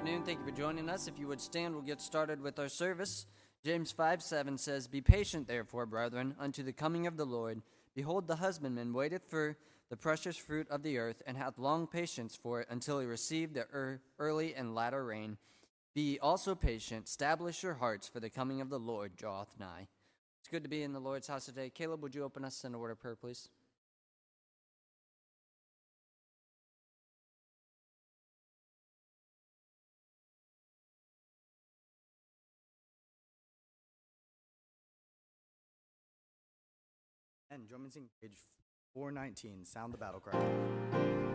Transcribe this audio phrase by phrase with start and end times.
[0.00, 0.22] afternoon.
[0.22, 1.08] Thank you for joining us.
[1.08, 3.26] If you would stand, we'll get started with our service.
[3.62, 7.60] James 5 7 says, Be patient, therefore, brethren, unto the coming of the Lord.
[7.94, 9.58] Behold, the husbandman waiteth for
[9.90, 13.52] the precious fruit of the earth, and hath long patience for it until he receive
[13.52, 15.36] the er- early and latter rain.
[15.94, 19.88] Be also patient, establish your hearts, for the coming of the Lord draweth nigh.
[20.40, 21.68] It's good to be in the Lord's house today.
[21.68, 23.50] Caleb, would you open us in a word of prayer, please?
[37.52, 38.36] And drum and sing page
[38.94, 41.29] 419, sound the battle cry.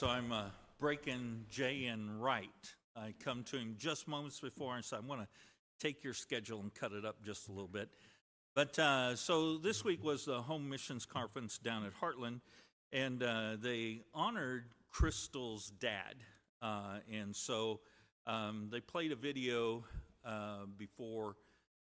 [0.00, 0.44] So I'm uh,
[0.78, 2.48] breaking Jay in right.
[2.96, 5.28] I come to him just moments before and say, I want to
[5.78, 7.90] take your schedule and cut it up just a little bit.
[8.54, 12.40] But uh, so this week was the Home Missions Conference down at Heartland,
[12.94, 16.14] and uh, they honored Crystal's dad.
[16.62, 17.80] Uh, and so
[18.26, 19.84] um, they played a video
[20.24, 21.36] uh, before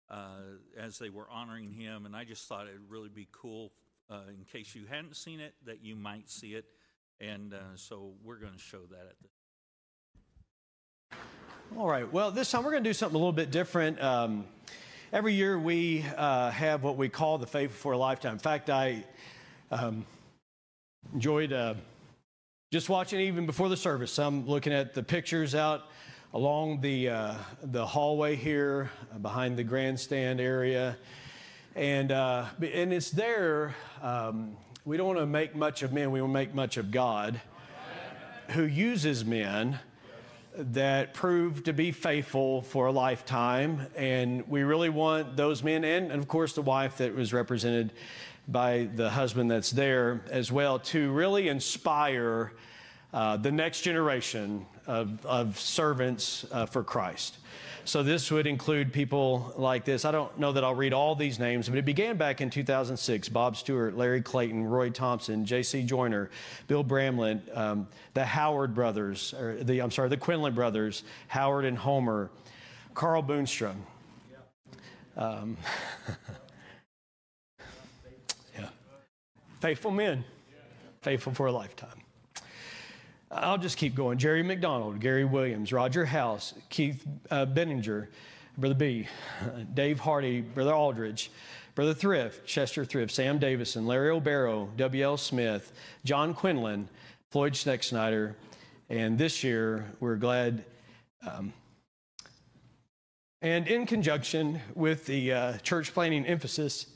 [0.09, 3.72] uh, as they were honoring him, and I just thought it'd really be cool
[4.09, 6.65] uh, in case you hadn't seen it that you might see it.
[7.21, 9.16] And uh, so we're going to show that at
[11.10, 12.10] the All right.
[12.12, 14.03] Well, this time we're going to do something a little bit different.
[14.03, 14.44] Um,
[15.12, 18.34] every year we uh, have what we call the Faithful for a Lifetime.
[18.34, 19.03] In fact, I
[19.71, 20.04] um,
[21.15, 21.75] enjoyed uh,
[22.71, 24.19] just watching even before the service.
[24.19, 25.89] I'm looking at the pictures out
[26.34, 30.98] along the uh, the hallway here uh, behind the grandstand area,
[31.74, 33.74] and uh, and it's there.
[34.03, 36.12] Um, we don't want to make much of men.
[36.12, 37.41] We want to make much of God,
[38.50, 39.80] who uses men
[40.56, 43.88] that prove to be faithful for a lifetime.
[43.97, 47.92] And we really want those men, and, and of course the wife that was represented
[48.47, 52.53] by the husband that's there as well, to really inspire
[53.12, 57.38] uh, the next generation of, of servants uh, for Christ.
[57.86, 60.04] So this would include people like this.
[60.04, 63.28] I don't know that I'll read all these names, but it began back in 2006.
[63.28, 65.84] Bob Stewart, Larry Clayton, Roy Thompson, J.C.
[65.84, 66.28] Joyner,
[66.66, 71.78] Bill Bramlett, um, the Howard brothers, or the I'm sorry, the Quinlan brothers, Howard and
[71.78, 72.28] Homer,
[72.94, 73.77] Carl Boonstrom.
[75.16, 75.56] Um,
[78.59, 78.68] yeah,
[79.60, 80.24] faithful men,
[81.03, 82.03] faithful for a lifetime.
[83.31, 84.19] I'll just keep going.
[84.19, 88.07] Jerry McDonald, Gary Williams, Roger House, Keith uh, Benninger,
[88.57, 89.07] Brother B,
[89.75, 91.31] Dave Hardy, Brother Aldridge,
[91.75, 95.17] Brother Thrift, Chester Thrift, Sam Davison, Larry O'Barrow, W.L.
[95.17, 95.73] Smith,
[96.05, 96.89] John Quinlan,
[97.31, 98.34] Floyd Schnecksnyder,
[98.89, 100.65] and this year we're glad.
[101.27, 101.53] Um,
[103.43, 106.87] and in conjunction with the uh, church planning emphasis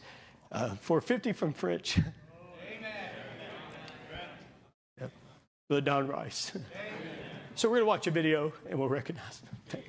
[0.52, 2.02] uh, for 50 from Fritch.
[5.70, 6.50] Brother Don Rice.
[7.54, 9.80] so we're going to watch a video and we'll recognize him.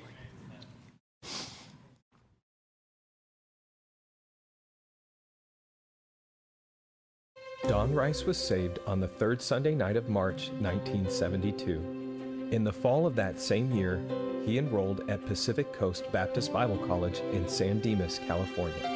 [7.66, 12.48] Don Rice was saved on the third Sunday night of March 1972.
[12.52, 14.00] In the fall of that same year,
[14.46, 18.91] he enrolled at Pacific Coast Baptist Bible College in San Dimas, California.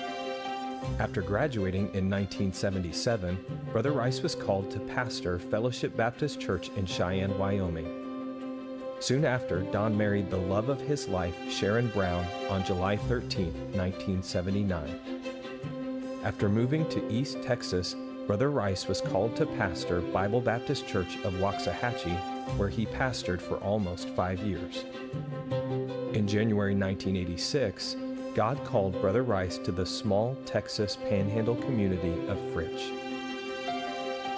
[0.98, 3.38] After graduating in 1977,
[3.72, 7.86] Brother Rice was called to pastor Fellowship Baptist Church in Cheyenne, Wyoming.
[8.98, 15.00] Soon after, Don married the love of his life, Sharon Brown, on July 13, 1979.
[16.24, 17.94] After moving to East Texas,
[18.26, 22.18] Brother Rice was called to pastor Bible Baptist Church of Waxahachie,
[22.56, 24.84] where he pastored for almost five years.
[26.14, 27.96] In January 1986,
[28.36, 32.90] God called Brother Rice to the small Texas panhandle community of Fritch.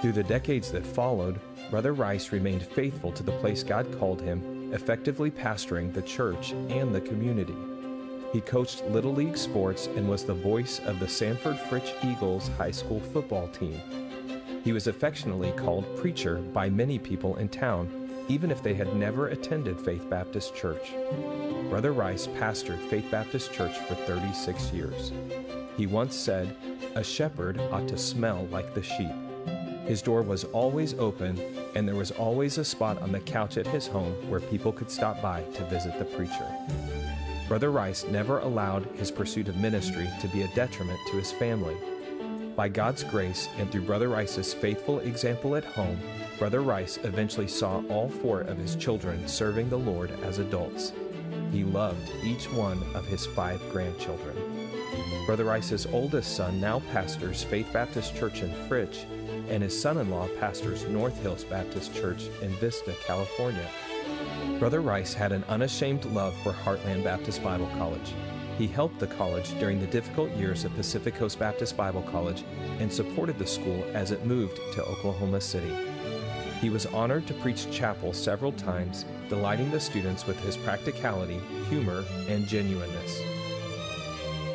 [0.01, 4.73] Through the decades that followed, Brother Rice remained faithful to the place God called him,
[4.73, 7.57] effectively pastoring the church and the community.
[8.33, 12.71] He coached Little League sports and was the voice of the Sanford Fritch Eagles high
[12.71, 13.81] school football team.
[14.63, 19.29] He was affectionately called Preacher by many people in town, even if they had never
[19.29, 20.93] attended Faith Baptist Church.
[21.69, 25.13] Brother Rice pastored Faith Baptist Church for 36 years.
[25.77, 26.55] He once said,
[26.95, 29.13] A shepherd ought to smell like the sheep.
[29.87, 31.41] His door was always open,
[31.75, 34.91] and there was always a spot on the couch at his home where people could
[34.91, 36.47] stop by to visit the preacher.
[37.49, 41.77] Brother Rice never allowed his pursuit of ministry to be a detriment to his family.
[42.55, 45.99] By God's grace and through Brother Rice's faithful example at home,
[46.39, 50.93] Brother Rice eventually saw all four of his children serving the Lord as adults.
[51.51, 54.37] He loved each one of his five grandchildren.
[55.27, 59.05] Brother Rice's oldest son now pastors Faith Baptist Church in Fritch,
[59.49, 63.69] and his son in law pastors North Hills Baptist Church in Vista, California.
[64.61, 68.15] Brother Rice had an unashamed love for Heartland Baptist Bible College.
[68.59, 72.45] He helped the college during the difficult years of Pacific Coast Baptist Bible College
[72.79, 75.88] and supported the school as it moved to Oklahoma City.
[76.61, 82.05] He was honored to preach chapel several times, delighting the students with his practicality, humor,
[82.29, 83.23] and genuineness.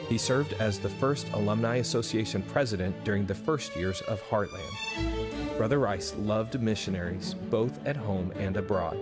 [0.09, 5.57] He served as the first Alumni Association president during the first years of Heartland.
[5.57, 8.97] Brother Rice loved missionaries, both at home and abroad.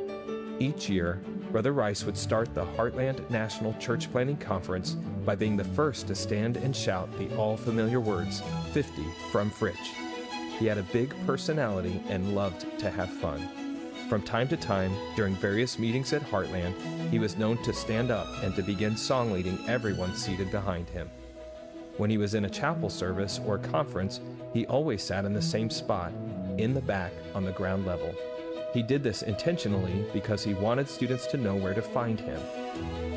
[0.60, 1.22] Each year,
[1.52, 4.92] Brother Rice would start the Heartland National Church Planning Conference
[5.26, 10.11] by being the first to stand and shout the all familiar words 50 from Fritch.
[10.62, 13.50] He had a big personality and loved to have fun.
[14.08, 16.76] From time to time, during various meetings at Heartland,
[17.10, 21.10] he was known to stand up and to begin song leading everyone seated behind him.
[21.98, 24.22] When he was in a chapel service or conference,
[24.54, 26.14] he always sat in the same spot,
[26.60, 28.14] in the back on the ground level.
[28.72, 32.40] He did this intentionally because he wanted students to know where to find him.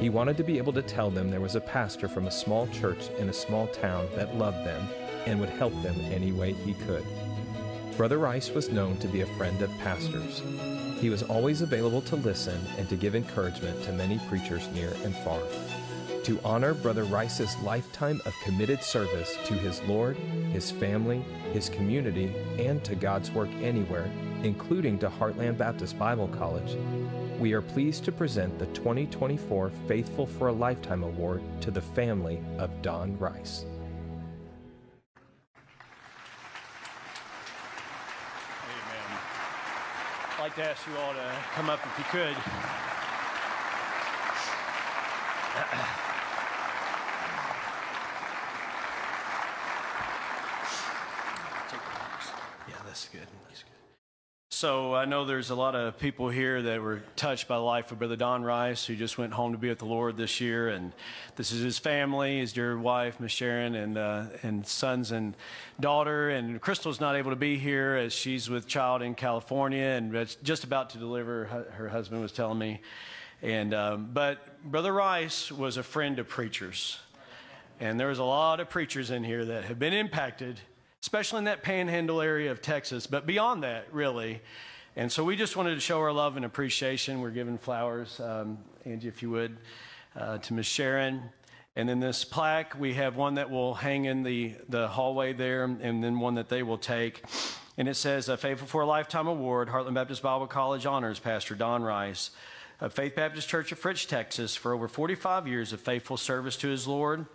[0.00, 2.66] He wanted to be able to tell them there was a pastor from a small
[2.68, 4.88] church in a small town that loved them
[5.26, 7.04] and would help them any way he could.
[7.96, 10.42] Brother Rice was known to be a friend of pastors.
[11.00, 15.14] He was always available to listen and to give encouragement to many preachers near and
[15.18, 15.40] far.
[16.24, 20.16] To honor Brother Rice's lifetime of committed service to his Lord,
[20.52, 21.22] his family,
[21.52, 24.10] his community, and to God's work anywhere,
[24.42, 26.76] including to Heartland Baptist Bible College,
[27.38, 32.42] we are pleased to present the 2024 Faithful for a Lifetime Award to the family
[32.58, 33.66] of Don Rice.
[40.44, 42.36] Like to ask you all to come up if you could.
[52.68, 53.26] Yeah, that's good.
[53.48, 53.73] That's good.
[54.64, 57.92] So I know there's a lot of people here that were touched by the life
[57.92, 60.70] of Brother Don Rice, who just went home to be with the Lord this year,
[60.70, 60.94] and
[61.36, 65.36] this is his family, his dear wife, Miss Sharon, and uh, and sons and
[65.78, 66.30] daughter.
[66.30, 70.64] And Crystal's not able to be here as she's with child in California and just
[70.64, 71.44] about to deliver.
[71.72, 72.80] Her, husband was telling me,
[73.42, 76.98] and um, but Brother Rice was a friend of preachers,
[77.80, 80.58] and there was a lot of preachers in here that have been impacted
[81.04, 84.40] especially in that panhandle area of Texas, but beyond that, really.
[84.96, 87.20] And so we just wanted to show our love and appreciation.
[87.20, 88.56] We're giving flowers, um,
[88.86, 89.54] Angie, if you would,
[90.16, 91.24] uh, to Miss Sharon.
[91.76, 95.64] And then this plaque, we have one that will hang in the, the hallway there,
[95.64, 97.22] and then one that they will take.
[97.76, 101.54] And it says, a Faithful for a Lifetime Award, Heartland Baptist Bible College Honors, Pastor
[101.54, 102.30] Don Rice
[102.80, 106.68] of Faith Baptist Church of Fritch, Texas, for over 45 years of faithful service to
[106.68, 107.26] his Lord.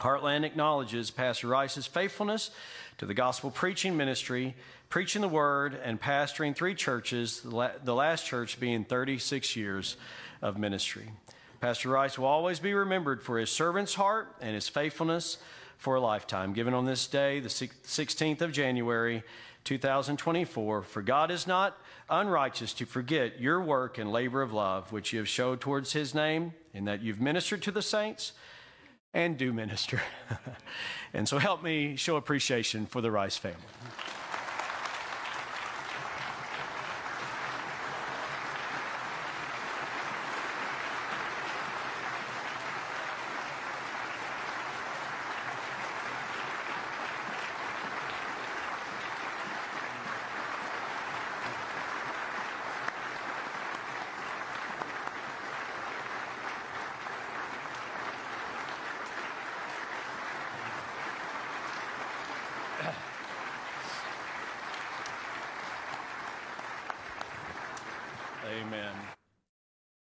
[0.00, 2.50] Heartland acknowledges Pastor Rice's faithfulness
[2.98, 4.54] to the gospel preaching ministry,
[4.88, 9.96] preaching the word, and pastoring three churches, the last church being 36 years
[10.40, 11.10] of ministry.
[11.60, 15.38] Pastor Rice will always be remembered for his servant's heart and his faithfulness
[15.78, 16.52] for a lifetime.
[16.52, 19.22] Given on this day, the 16th of January,
[19.64, 21.76] 2024, for God is not
[22.08, 26.14] unrighteous to forget your work and labor of love, which you have showed towards his
[26.14, 28.32] name, in that you've ministered to the saints
[29.16, 30.02] and do minister.
[31.14, 33.56] and so help me show appreciation for the Rice family.
[68.56, 68.94] Amen.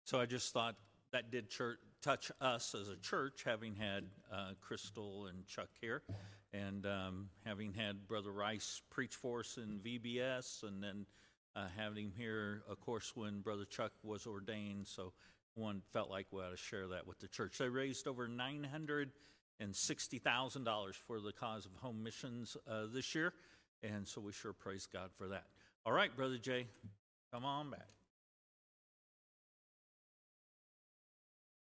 [0.05, 0.76] So I just thought
[1.11, 6.03] that did church, touch us as a church, having had uh, Crystal and Chuck here,
[6.53, 11.07] and um, having had Brother Rice preach for us in VBS, and then
[11.57, 14.87] uh, having him here, of course, when Brother Chuck was ordained.
[14.87, 15.12] So
[15.57, 17.59] one felt like we ought to share that with the church.
[17.59, 19.11] They raised over nine hundred
[19.59, 23.33] and sixty thousand dollars for the cause of home missions uh, this year,
[23.83, 25.47] and so we sure praise God for that.
[25.85, 26.69] All right, Brother Jay,
[27.33, 27.96] come on back.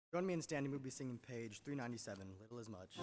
[0.10, 0.72] Join me in standing.
[0.72, 2.98] We'll be singing page 397, Little Is Much.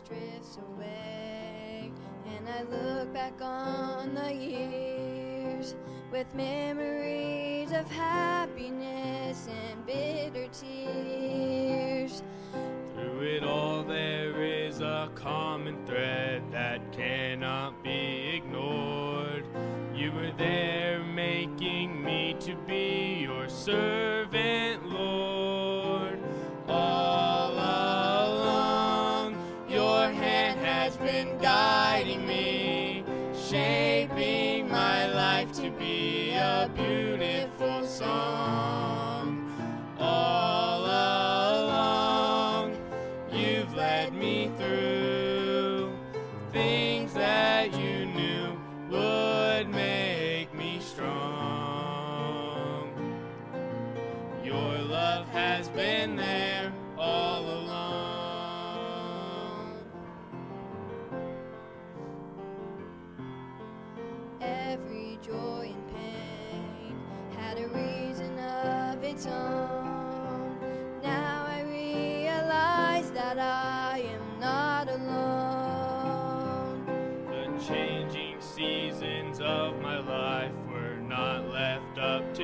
[0.00, 1.92] Drifts away,
[2.26, 5.74] and I look back on the years
[6.10, 12.22] with memories of happiness and bitter tears.
[12.94, 19.44] Through it all, there is a common thread that cannot be ignored.
[19.94, 24.35] You were there making me to be your servant,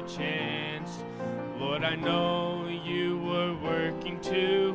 [0.08, 1.04] chance.
[1.58, 4.71] Lord, I know you were working to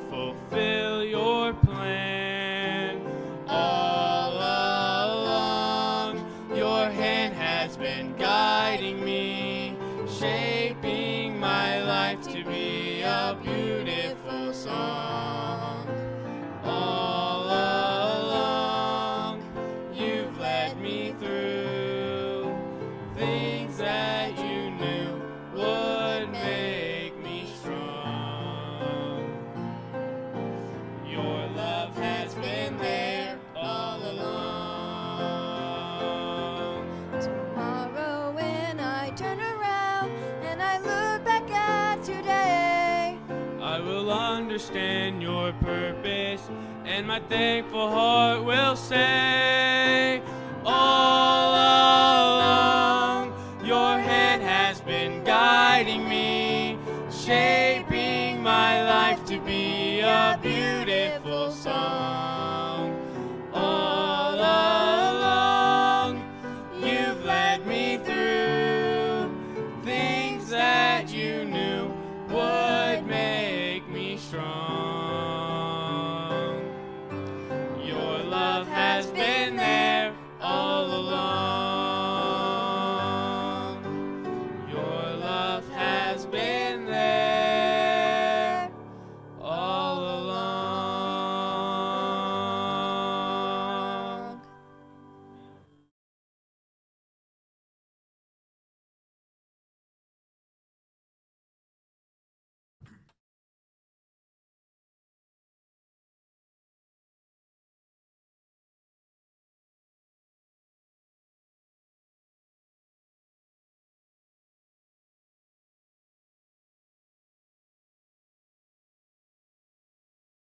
[44.68, 46.50] understand your purpose,
[46.84, 49.57] and my thankful heart will say,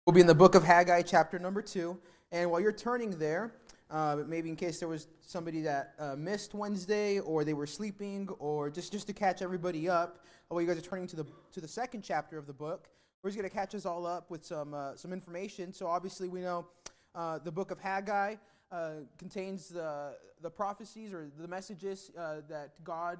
[0.07, 1.95] We'll be in the book of Haggai, chapter number two.
[2.31, 3.53] And while you're turning there,
[3.91, 8.27] uh, maybe in case there was somebody that uh, missed Wednesday or they were sleeping
[8.39, 11.61] or just, just to catch everybody up, while you guys are turning to the, to
[11.61, 12.87] the second chapter of the book,
[13.21, 15.71] we're just going to catch us all up with some, uh, some information.
[15.71, 16.65] So obviously we know
[17.13, 18.37] uh, the book of Haggai
[18.71, 23.19] uh, contains the, the prophecies or the messages uh, that God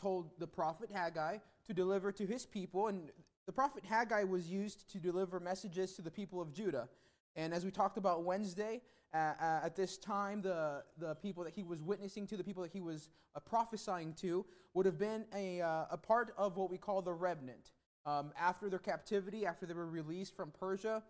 [0.00, 2.88] told the prophet Haggai to deliver to his people.
[2.88, 3.10] And
[3.46, 6.88] the prophet Haggai was used to deliver messages to the people of Judah.
[7.34, 8.82] And as we talked about Wednesday,
[9.14, 12.62] uh, uh, at this time, the, the people that he was witnessing to, the people
[12.62, 16.70] that he was uh, prophesying to, would have been a, uh, a part of what
[16.70, 17.72] we call the remnant.
[18.04, 21.02] Um, after their captivity, after they were released from Persia,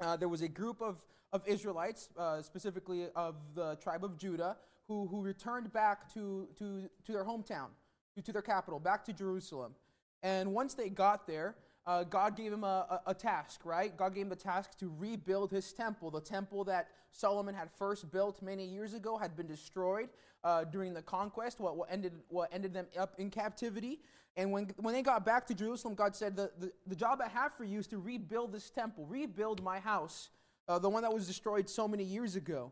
[0.00, 4.56] uh, there was a group of, of Israelites, uh, specifically of the tribe of Judah,
[4.86, 7.68] who, who returned back to, to, to their hometown,
[8.14, 9.74] to, to their capital, back to Jerusalem.
[10.22, 13.96] And once they got there, uh, God gave him a, a, a task, right?
[13.96, 16.10] God gave him the task to rebuild his temple.
[16.10, 20.10] The temple that Solomon had first built many years ago had been destroyed
[20.44, 24.00] uh, during the conquest, what, what, ended, what ended them up in captivity.
[24.36, 27.28] And when, when they got back to Jerusalem, God said, the, the, the job I
[27.28, 30.28] have for you is to rebuild this temple, rebuild my house,
[30.68, 32.70] uh, the one that was destroyed so many years ago.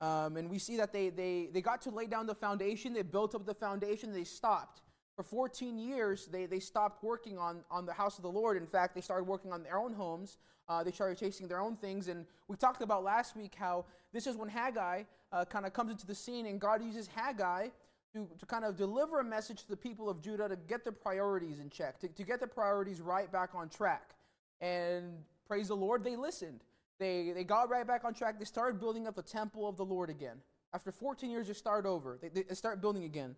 [0.00, 3.02] Um, and we see that they, they, they got to lay down the foundation, they
[3.02, 4.80] built up the foundation, they stopped.
[5.16, 8.58] For 14 years, they, they stopped working on, on the house of the Lord.
[8.58, 10.36] In fact, they started working on their own homes.
[10.68, 12.08] Uh, they started chasing their own things.
[12.08, 15.90] And we talked about last week how this is when Haggai uh, kind of comes
[15.90, 17.68] into the scene, and God uses Haggai
[18.12, 20.92] to, to kind of deliver a message to the people of Judah to get their
[20.92, 24.14] priorities in check, to, to get their priorities right back on track.
[24.60, 25.14] And
[25.48, 26.60] praise the Lord, they listened.
[26.98, 28.38] They, they got right back on track.
[28.38, 30.36] They started building up the temple of the Lord again.
[30.72, 32.18] After 14 years, they start over.
[32.20, 33.34] They, they start building again.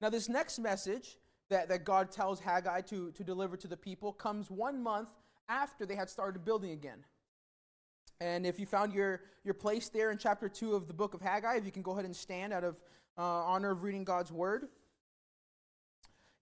[0.00, 1.16] Now, this next message
[1.48, 5.08] that, that God tells Haggai to, to deliver to the people comes one month
[5.48, 7.04] after they had started building again.
[8.20, 11.20] And if you found your, your place there in chapter 2 of the book of
[11.20, 12.80] Haggai, if you can go ahead and stand out of
[13.18, 14.68] uh, honor of reading God's word.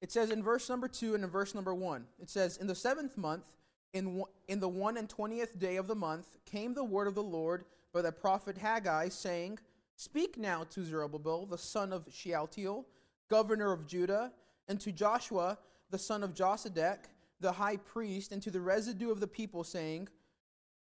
[0.01, 2.75] It says in verse number 2 and in verse number 1, it says, In the
[2.75, 3.47] seventh month,
[3.93, 7.23] in, in the one and twentieth day of the month, came the word of the
[7.23, 9.61] Lord by the prophet Haggai, saying,
[9.97, 12.87] Speak now to Zerubbabel, the son of Shealtiel,
[13.29, 14.33] governor of Judah,
[14.69, 15.59] and to Joshua,
[15.91, 16.99] the son of Josedech,
[17.41, 20.09] the high priest, and to the residue of the people, saying,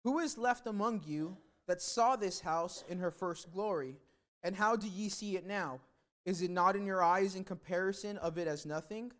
[0.05, 3.97] Who is left among you that saw this house in her first glory?
[4.43, 5.81] And how do ye see it now?
[6.25, 9.13] Is it not in your eyes in comparison of it as nothing?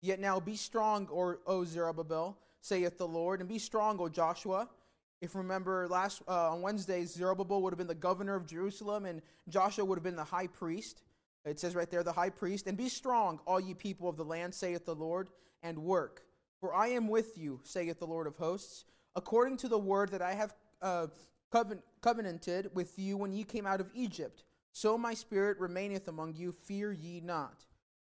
[0.00, 4.68] Yet now be strong, or, O Zerubbabel, saith the Lord, and be strong, O Joshua.
[5.20, 9.20] If remember last uh, on Wednesday, Zerubbabel would have been the governor of Jerusalem, and
[9.48, 11.02] Joshua would have been the high priest.
[11.50, 12.66] It says right there, the high priest.
[12.66, 15.28] And be strong, all ye people of the land, saith the Lord,
[15.62, 16.22] and work.
[16.60, 18.84] For I am with you, saith the Lord of hosts,
[19.14, 21.06] according to the word that I have uh,
[21.52, 24.44] coven- covenanted with you when ye came out of Egypt.
[24.72, 27.64] So my spirit remaineth among you, fear ye not.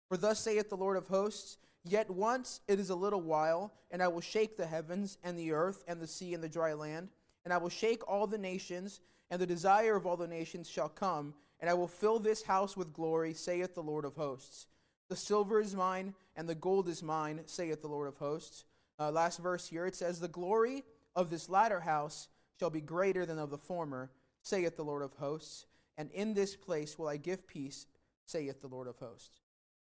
[0.09, 4.03] For thus saith the Lord of hosts, Yet once it is a little while, and
[4.03, 7.09] I will shake the heavens, and the earth, and the sea, and the dry land,
[7.45, 9.01] and I will shake all the nations,
[9.31, 12.77] and the desire of all the nations shall come, and I will fill this house
[12.77, 14.67] with glory, saith the Lord of hosts.
[15.09, 18.65] The silver is mine, and the gold is mine, saith the Lord of hosts.
[18.99, 20.85] Uh, last verse here it says, The glory
[21.17, 24.11] of this latter house shall be greater than of the former,
[24.43, 25.65] saith the Lord of hosts
[25.99, 27.87] and in this place will I give peace,
[28.27, 29.41] saith the Lord of hosts.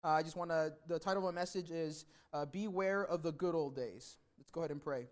[0.03, 3.31] Uh, I just want to, the title of my message is uh, Beware of the
[3.31, 4.17] Good Old Days.
[4.37, 5.07] Let's go ahead and pray.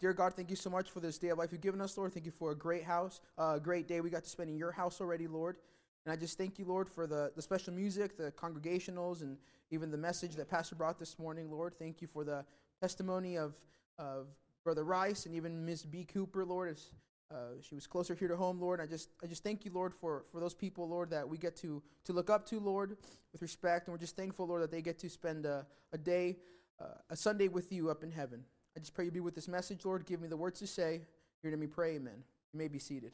[0.00, 2.14] Dear God, thank you so much for this day of life you've given us, Lord.
[2.14, 4.56] Thank you for a great house, a uh, great day we got to spend in
[4.56, 5.56] your house already, Lord.
[6.04, 9.36] And I just thank you, Lord, for the, the special music, the congregationals, and
[9.70, 11.74] even the message that Pastor brought this morning, Lord.
[11.78, 12.44] Thank you for the
[12.80, 13.54] testimony of,
[13.98, 14.26] of
[14.64, 16.04] Brother Rice and even Miss B.
[16.04, 16.90] Cooper, Lord, as
[17.30, 18.80] uh, she was closer here to home, Lord.
[18.80, 21.54] I just, I just thank you, Lord, for, for those people, Lord, that we get
[21.56, 22.96] to, to look up to, Lord,
[23.32, 23.86] with respect.
[23.86, 26.38] And we're just thankful, Lord, that they get to spend a, a day,
[26.80, 28.42] uh, a Sunday with you up in heaven.
[28.76, 30.06] I just pray you be with this message, Lord.
[30.06, 31.02] Give me the words to say.
[31.42, 32.24] Hear to me pray, amen.
[32.52, 33.12] You may be seated.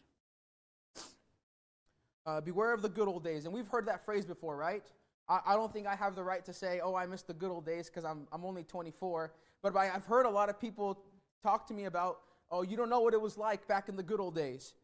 [2.27, 3.45] Uh, beware of the good old days.
[3.45, 4.85] And we've heard that phrase before, right?
[5.29, 7.51] I, I don't think I have the right to say, oh, I miss the good
[7.51, 9.33] old days because I'm, I'm only 24.
[9.63, 10.99] But I've heard a lot of people
[11.43, 12.19] talk to me about
[12.51, 14.75] Oh, you don't know what it was like back in the good old days.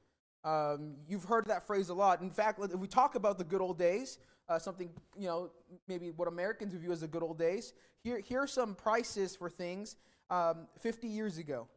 [0.44, 2.20] Um, you've heard that phrase a lot.
[2.20, 5.50] In fact, if we talk about the good old days, uh, something, you know,
[5.86, 9.48] maybe what Americans view as the good old days, here, here are some prices for
[9.48, 9.96] things
[10.30, 11.68] um, 50 years ago.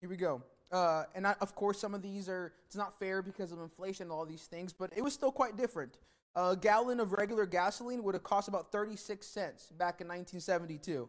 [0.00, 0.42] Here we go.
[0.74, 4.04] Uh, and I, of course, some of these are, it's not fair because of inflation
[4.04, 5.98] and all these things, but it was still quite different.
[6.34, 11.08] A gallon of regular gasoline would have cost about 36 cents back in 1972.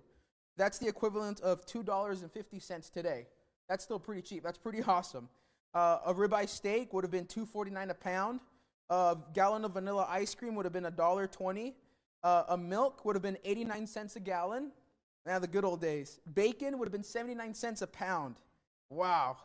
[0.56, 3.26] That's the equivalent of $2.50 today.
[3.68, 4.44] That's still pretty cheap.
[4.44, 5.30] That's pretty awesome.
[5.74, 8.42] Uh, a ribeye steak would have been two forty nine a pound.
[8.90, 11.76] A gallon of vanilla ice cream would have been a dollar twenty.
[12.24, 14.72] Uh, a milk would have been eighty nine cents a gallon.
[15.26, 16.20] Now the good old days.
[16.34, 18.36] Bacon would have been seventy nine cents a pound.
[18.90, 19.38] Wow.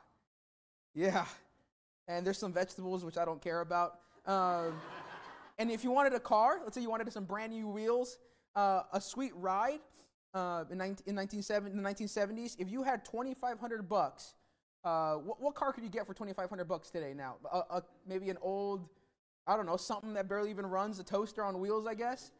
[0.94, 1.24] Yeah.
[2.08, 4.00] And there's some vegetables which I don't care about.
[4.26, 4.80] Um,
[5.58, 8.18] and if you wanted a car, let's say you wanted some brand new wheels,
[8.56, 9.80] uh, a sweet ride
[10.34, 14.34] uh, in, 19, in, 1970, in the 1970s, if you had 2,500 bucks,
[14.84, 17.36] uh, what, what, car could you get for 2,500 bucks today now?
[18.06, 18.88] maybe an old,
[19.46, 22.30] I don't know, something that barely even runs, a toaster on wheels, I guess.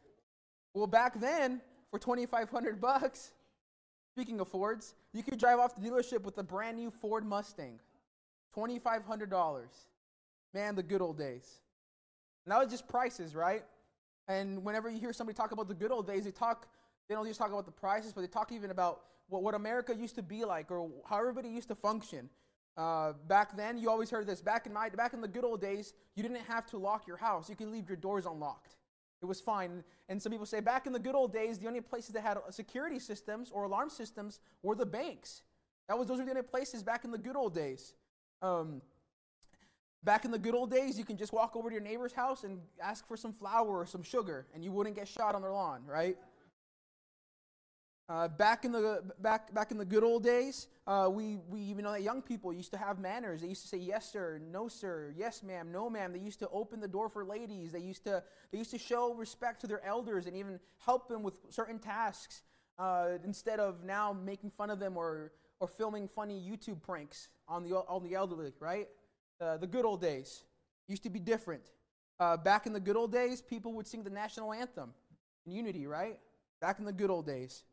[0.73, 1.61] Well, back then,
[1.91, 3.33] for 2,500 bucks,
[4.15, 7.79] speaking of Fords, you could drive off the dealership with a brand new Ford Mustang.
[8.55, 9.61] $2,500.
[10.53, 11.61] Man, the good old days.
[12.45, 13.63] Now it's just prices, right?
[14.27, 16.67] And whenever you hear somebody talk about the good old days, they talk
[17.07, 19.93] they don't just talk about the prices, but they talk even about what, what America
[19.93, 22.29] used to be like or how everybody used to function.
[22.77, 24.41] Uh, back then, you always heard this.
[24.41, 27.17] Back in my, back in the good old days, you didn't have to lock your
[27.17, 27.49] house.
[27.49, 28.77] You could leave your doors unlocked.
[29.21, 29.83] It was fine.
[30.09, 32.37] And some people say back in the good old days, the only places that had
[32.49, 35.41] security systems or alarm systems were the banks.
[35.87, 37.93] That was those were the only places back in the good old days.
[38.41, 38.81] Um,
[40.03, 42.43] back in the good old days, you can just walk over to your neighbor's house
[42.43, 45.51] and ask for some flour or some sugar, and you wouldn't get shot on their
[45.51, 46.17] lawn, right?
[48.09, 51.85] Uh, back in the back back in the good old days, uh, we we even
[51.85, 53.39] know that young people used to have manners.
[53.41, 56.11] They used to say yes sir, no sir, yes ma'am, no ma'am.
[56.11, 57.71] They used to open the door for ladies.
[57.71, 61.23] They used to they used to show respect to their elders and even help them
[61.23, 62.41] with certain tasks
[62.77, 67.63] uh, instead of now making fun of them or or filming funny YouTube pranks on
[67.63, 68.51] the on the elderly.
[68.59, 68.89] Right,
[69.39, 70.43] uh, the good old days
[70.87, 71.71] used to be different.
[72.19, 74.93] Uh, back in the good old days, people would sing the national anthem.
[75.45, 76.19] and unity, right?
[76.59, 77.63] Back in the good old days.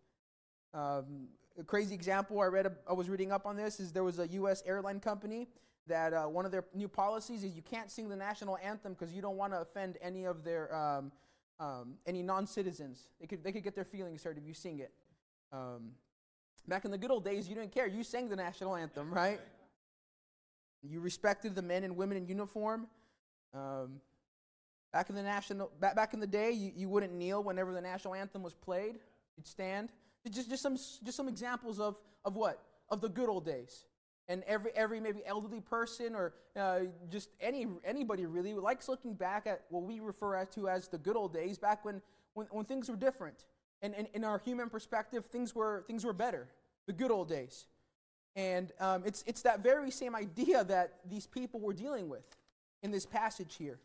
[0.72, 4.18] Um, a crazy example I read, I was reading up on this, is there was
[4.20, 4.62] a U.S.
[4.64, 5.48] airline company
[5.86, 9.12] that uh, one of their new policies is you can't sing the national anthem because
[9.12, 11.12] you don't want to offend any of their um,
[11.60, 13.08] um, any non-citizens.
[13.20, 14.92] They could they could get their feelings hurt if you sing it.
[15.52, 15.90] Um,
[16.68, 17.86] back in the good old days, you didn't care.
[17.86, 19.40] You sang the national anthem, right?
[20.82, 22.86] You respected the men and women in uniform.
[23.54, 24.00] Um,
[24.92, 27.80] back in the national back, back in the day, you, you wouldn't kneel whenever the
[27.80, 28.98] national anthem was played.
[29.36, 29.90] You'd stand.
[30.30, 33.84] Just just some just some examples of of what of the good old days
[34.28, 39.46] and every every maybe elderly person or uh, just any anybody really likes looking back
[39.46, 42.00] at what we refer to as the good old days back when
[42.34, 43.44] when, when things were different
[43.80, 46.48] and, in our human perspective things were things were better
[46.88, 47.66] the good old days
[48.34, 52.24] and um, it's it's that very same idea that these people were dealing with
[52.82, 53.78] in this passage here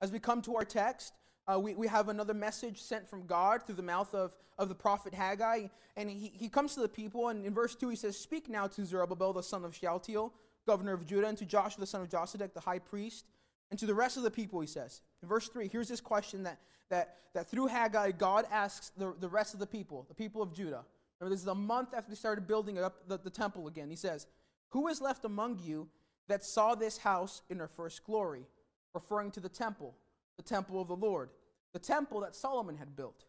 [0.00, 1.14] as we come to our text
[1.50, 4.74] uh, we, we have another message sent from God through the mouth of, of the
[4.74, 5.66] prophet Haggai.
[5.96, 8.66] And he, he comes to the people, and in verse 2 he says, Speak now
[8.68, 10.32] to Zerubbabel, the son of Shealtiel,
[10.66, 13.26] governor of Judah, and to Joshua, the son of Josedech, the high priest,
[13.70, 15.00] and to the rest of the people, he says.
[15.22, 19.28] In verse 3, here's this question that, that, that through Haggai, God asks the, the
[19.28, 20.84] rest of the people, the people of Judah.
[21.20, 23.90] Remember, this is a month after they started building up the, the temple again.
[23.90, 24.26] He says,
[24.70, 25.88] Who is left among you
[26.28, 28.46] that saw this house in her first glory?
[28.94, 29.94] Referring to the temple,
[30.36, 31.30] the temple of the Lord
[31.72, 33.24] the temple that Solomon had built.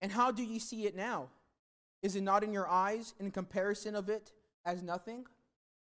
[0.00, 1.28] And how do ye see it now?
[2.02, 4.32] Is it not in your eyes in comparison of it
[4.64, 5.26] as nothing?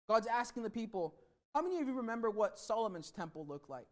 [0.08, 1.14] God's asking the people,
[1.54, 3.88] how many of you remember what Solomon's temple looked like?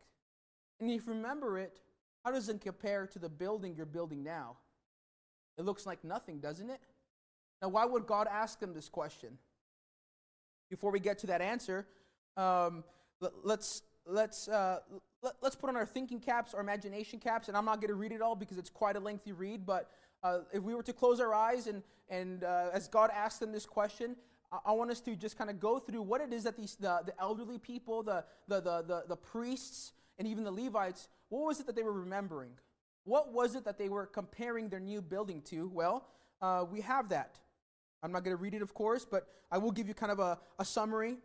[0.81, 1.81] And if you remember it,
[2.25, 4.57] how does it compare to the building you're building now?
[5.57, 6.81] It looks like nothing, doesn't it?
[7.61, 9.39] Now, why would God ask them this question?
[10.71, 11.87] Before we get to that answer,
[12.37, 12.85] um,
[13.43, 14.81] let's let's uh,
[15.23, 17.95] let, us put on our thinking caps, our imagination caps, and I'm not going to
[17.95, 19.67] read it all because it's quite a lengthy read.
[19.67, 19.91] But
[20.23, 23.51] uh, if we were to close our eyes and and uh, as God asked them
[23.51, 24.15] this question,
[24.51, 27.01] I, want us to just kind of go through what it is that these the,
[27.05, 31.61] the elderly people, the, the the the the priests, and even the Levites, what was
[31.61, 32.53] it that they were remembering?
[33.05, 35.71] What was it that they were comparing their new building to?
[35.73, 36.07] Well,
[36.41, 37.39] uh, we have that.
[38.03, 40.21] I'm not going to read it, of course, but I will give you kind of
[40.21, 41.19] a, a summary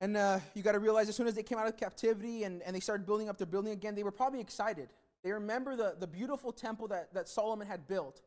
[0.00, 2.62] and uh, you got to realize as soon as they came out of captivity and,
[2.62, 4.90] and they started building up their building again, they were probably excited.
[5.24, 8.20] They remember the, the beautiful temple that, that Solomon had built.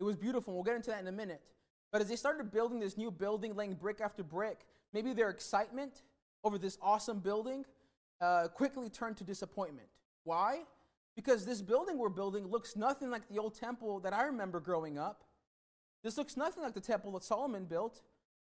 [0.00, 0.54] It was beautiful.
[0.54, 1.42] We'll get into that in a minute.
[1.92, 6.02] But as they started building this new building, laying brick after brick, maybe their excitement
[6.44, 7.64] over this awesome building
[8.20, 9.88] uh, quickly turned to disappointment.
[10.24, 10.60] Why?
[11.16, 14.98] Because this building we're building looks nothing like the old temple that I remember growing
[14.98, 15.24] up.
[16.02, 18.02] This looks nothing like the temple that Solomon built.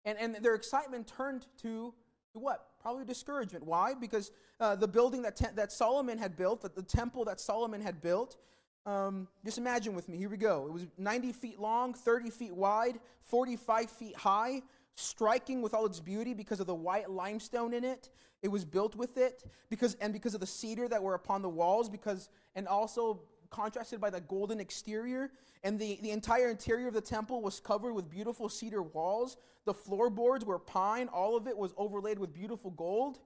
[0.04, 1.94] And, and their excitement turned to
[2.34, 2.68] what?
[2.80, 3.64] Probably discouragement.
[3.64, 3.94] Why?
[3.94, 7.80] Because uh, the building that, te- that Solomon had built, that the temple that Solomon
[7.80, 8.36] had built,
[8.84, 10.18] um, just imagine with me.
[10.18, 10.66] Here we go.
[10.66, 14.62] It was 90 feet long, 30 feet wide, 45 feet high,
[14.94, 18.10] striking with all its beauty because of the white limestone in it.
[18.42, 21.48] It was built with it because and because of the cedar that were upon the
[21.48, 25.30] walls, because and also contrasted by the golden exterior.
[25.62, 29.36] And the, the entire interior of the temple was covered with beautiful cedar walls.
[29.64, 31.08] The floorboards were pine.
[31.08, 33.20] All of it was overlaid with beautiful gold.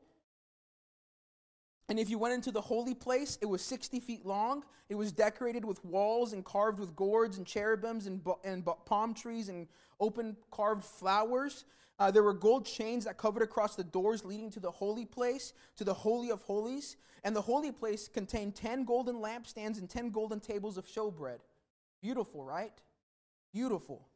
[1.88, 4.64] And if you went into the holy place, it was 60 feet long.
[4.88, 9.48] It was decorated with walls and carved with gourds and cherubims and, and palm trees
[9.48, 9.68] and
[10.00, 11.64] open carved flowers.
[11.98, 15.52] Uh, there were gold chains that covered across the doors leading to the holy place,
[15.76, 16.96] to the Holy of Holies.
[17.24, 21.38] And the holy place contained 10 golden lampstands and 10 golden tables of showbread.
[22.02, 22.72] Beautiful, right?
[23.52, 24.06] Beautiful.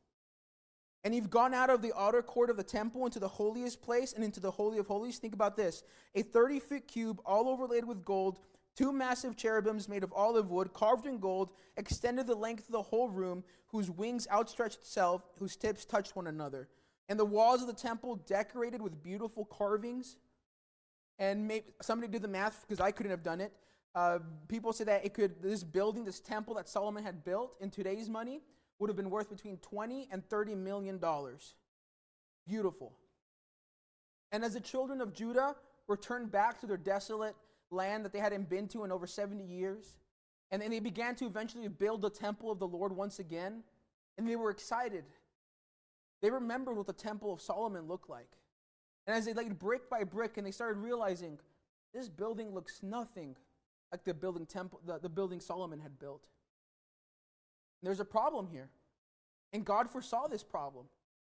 [1.02, 4.12] And you've gone out of the outer court of the temple into the holiest place
[4.12, 5.18] and into the Holy of Holies.
[5.18, 5.82] Think about this
[6.14, 8.38] a 30 foot cube, all overlaid with gold,
[8.76, 12.82] two massive cherubims made of olive wood, carved in gold, extended the length of the
[12.82, 16.68] whole room, whose wings outstretched itself, whose tips touched one another
[17.10, 20.16] and the walls of the temple decorated with beautiful carvings.
[21.18, 23.52] And maybe somebody did the math because I couldn't have done it.
[23.96, 27.68] Uh, people say that it could this building, this temple that Solomon had built in
[27.68, 28.42] today's money
[28.80, 31.54] would have been worth between 20 and 30 million dollars.
[32.48, 32.92] Beautiful.
[34.32, 35.54] And as the children of Judah
[35.86, 37.36] returned back to their desolate
[37.70, 39.96] land that they hadn't been to in over 70 years,
[40.50, 43.62] and then they began to eventually build the temple of the Lord once again,
[44.18, 45.04] and they were excited
[46.20, 48.28] they remembered what the Temple of Solomon looked like.
[49.06, 51.38] And as they laid brick by brick and they started realizing
[51.94, 53.36] this building looks nothing
[53.90, 56.26] like the building temple the, the building Solomon had built.
[57.82, 58.68] There's a problem here.
[59.52, 60.86] And God foresaw this problem.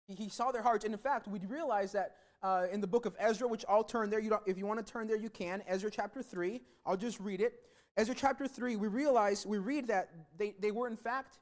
[0.07, 0.85] He, he saw their hearts.
[0.85, 4.09] And in fact, we realize that uh, in the book of Ezra, which I'll turn
[4.09, 4.19] there.
[4.19, 5.63] You don't, if you want to turn there, you can.
[5.67, 6.61] Ezra chapter 3.
[6.85, 7.53] I'll just read it.
[7.97, 11.39] Ezra chapter 3, we realize, we read that they, they were, in fact,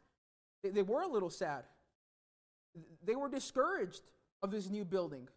[0.63, 1.63] they, they were a little sad.
[3.05, 4.01] They were discouraged
[4.41, 5.27] of this new building.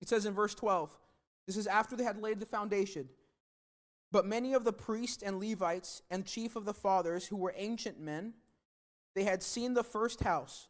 [0.00, 0.96] It says in verse 12,
[1.46, 3.08] this is after they had laid the foundation.
[4.12, 7.98] But many of the priests and Levites and chief of the fathers, who were ancient
[7.98, 8.34] men,
[9.18, 10.68] they had seen the first house,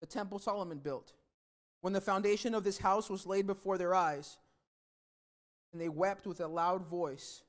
[0.00, 1.12] the temple Solomon built,
[1.82, 4.38] when the foundation of this house was laid before their eyes.
[5.70, 7.42] And they wept with a loud voice,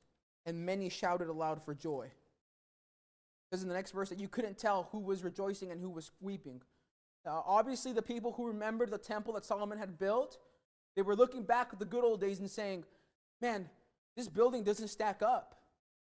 [0.44, 2.10] and many shouted aloud for joy.
[3.48, 6.10] Because in the next verse that you couldn't tell who was rejoicing and who was
[6.20, 6.60] weeping.
[7.24, 10.36] Obviously, the people who remembered the temple that Solomon had built,
[10.96, 12.84] they were looking back at the good old days and saying,
[13.40, 13.70] Man,
[14.16, 15.57] this building doesn't stack up.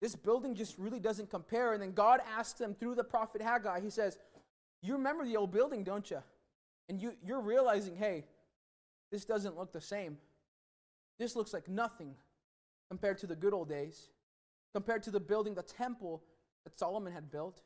[0.04, 1.72] This building just really doesn't compare.
[1.72, 4.18] And then God asks them through the prophet Haggai, He says,
[4.82, 6.22] You remember the old building, don't you?
[6.89, 8.26] And you, you're realizing, hey,
[9.13, 10.18] this doesn't look the same.
[11.20, 12.16] This looks like nothing
[12.89, 14.10] compared to the good old days,
[14.74, 16.22] compared to the building, the temple
[16.66, 17.62] that Solomon had built.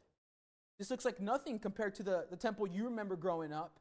[0.78, 3.80] This looks like nothing compared to the, the temple you remember growing up.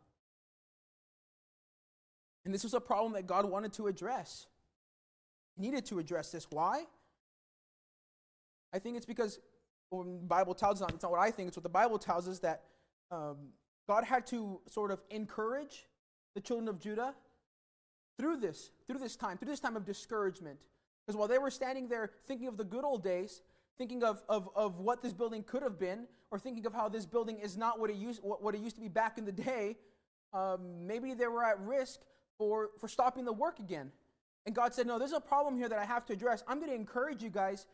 [2.47, 4.47] And this was a problem that God wanted to address.
[5.57, 6.47] He needed to address this.
[6.51, 6.85] Why?
[8.73, 9.39] I think it's because
[9.91, 12.29] well, the Bible tells us, it's not what I think, it's what the Bible tells
[12.29, 12.63] us that
[13.11, 13.37] um,
[13.87, 15.87] God had to sort of encourage
[16.35, 17.15] the children of Judah
[18.19, 20.59] through this, through this time, through this time of discouragement.
[21.07, 23.43] Because while they were standing there thinking of the good old days,
[23.79, 27.07] thinking of, of, of what this building could have been, or thinking of how this
[27.07, 29.33] building is not what it used, what, what it used to be back in the
[29.33, 29.77] day,
[30.33, 32.01] um, maybe they were at risk
[32.39, 33.93] for, for stopping the work again.
[34.45, 36.43] And God said, No, there's a problem here that I have to address.
[36.49, 37.67] I'm going to encourage you guys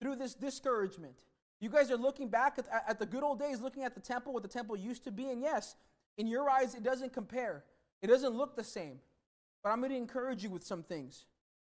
[0.00, 1.14] through this discouragement.
[1.60, 4.32] You guys are looking back at, at, the good old days, looking at the temple,
[4.32, 5.30] what the temple used to be.
[5.30, 5.76] And yes,
[6.16, 7.64] in your eyes, it doesn't compare,
[8.00, 9.00] it doesn't look the same.
[9.62, 11.26] But I'm going to encourage you with some things.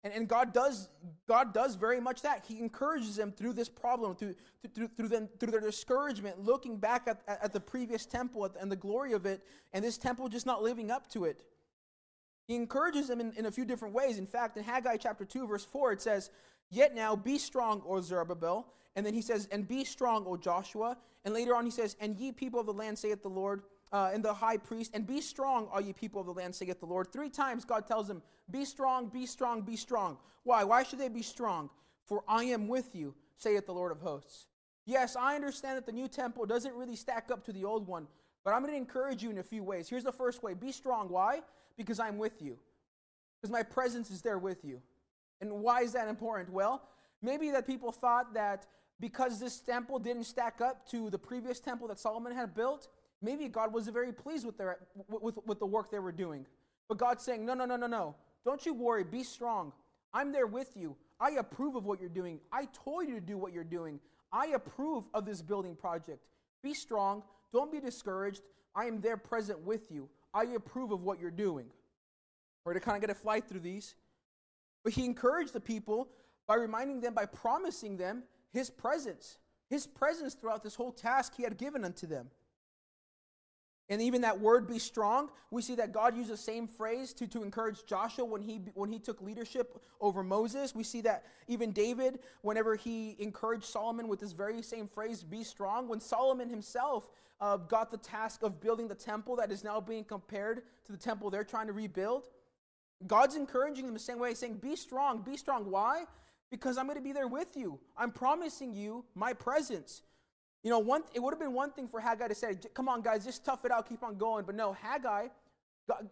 [0.04, 0.90] And, and God does
[1.28, 2.46] God does very much that.
[2.48, 4.36] He encourages them through this problem, through
[4.74, 8.76] through, through, them, through their discouragement, looking back at, at, the previous temple and the
[8.76, 11.44] glory of it, and this temple just not living up to it.
[12.48, 14.20] He encourages them in, in a few different ways.
[14.20, 16.30] In fact, in Haggai chapter 2, verse 4, it says,
[16.70, 18.68] Yet now be strong, O Zerubbabel.
[18.96, 20.98] And then he says, And be strong, O Joshua.
[21.24, 24.12] And later on he says, And ye people of the land, saith the Lord, uh,
[24.14, 26.86] and the high priest, and be strong, all ye people of the land, saith the
[26.86, 27.12] Lord.
[27.12, 30.18] Three times God tells them, Be strong, be strong, be strong.
[30.44, 30.64] Why?
[30.64, 31.70] Why should they be strong?
[32.06, 34.48] For I am with you, saith the Lord of hosts.
[34.86, 38.08] Yes, I understand that the new temple doesn't really stack up to the old one,
[38.44, 39.90] but I'm going to encourage you in a few ways.
[39.90, 41.10] Here's the first way be strong.
[41.10, 41.42] Why?
[41.76, 42.58] Because I'm with you,
[43.42, 44.82] because my presence is there with you.
[45.42, 46.52] And why is that important?
[46.52, 46.84] Well,
[47.22, 48.68] maybe that people thought that
[49.00, 52.88] because this temple didn't stack up to the previous temple that Solomon had built,
[53.22, 56.46] maybe God wasn't very pleased with, their, with, with the work they were doing.
[56.88, 58.16] But God's saying, no, no, no, no, no.
[58.46, 59.04] Don't you worry.
[59.04, 59.74] Be strong.
[60.14, 60.96] I'm there with you.
[61.20, 62.40] I approve of what you're doing.
[62.52, 64.00] I told you to do what you're doing.
[64.32, 66.26] I approve of this building project.
[66.62, 67.24] Be strong.
[67.52, 68.42] Don't be discouraged.
[68.76, 70.10] I am there present with you.
[70.34, 71.68] I approve of what you're doing.
[72.66, 73.96] We're to kind of get a flight through these.
[74.86, 76.10] But he encouraged the people
[76.48, 81.44] by reminding them, by promising them his presence, his presence throughout this whole task he
[81.44, 82.30] had given unto them.
[83.90, 87.28] And even that word be strong, we see that God used the same phrase to,
[87.28, 90.74] to encourage Joshua when he, when he took leadership over Moses.
[90.76, 95.44] We see that even David, whenever he encouraged Solomon with this very same phrase, be
[95.44, 97.10] strong, when Solomon himself
[97.42, 100.98] uh, got the task of building the temple that is now being compared to the
[100.98, 102.28] temple they're trying to rebuild,
[103.08, 105.70] God's encouraging them the same way, saying, Be strong, be strong.
[105.70, 106.06] Why?
[106.52, 107.80] Because I'm going to be there with you.
[107.98, 110.02] I'm promising you my presence.
[110.64, 113.02] You know, one, it would have been one thing for Haggai to say, Come on,
[113.02, 114.46] guys, just tough it out, keep on going.
[114.46, 115.28] But no, Haggai,
[115.88, 116.10] God,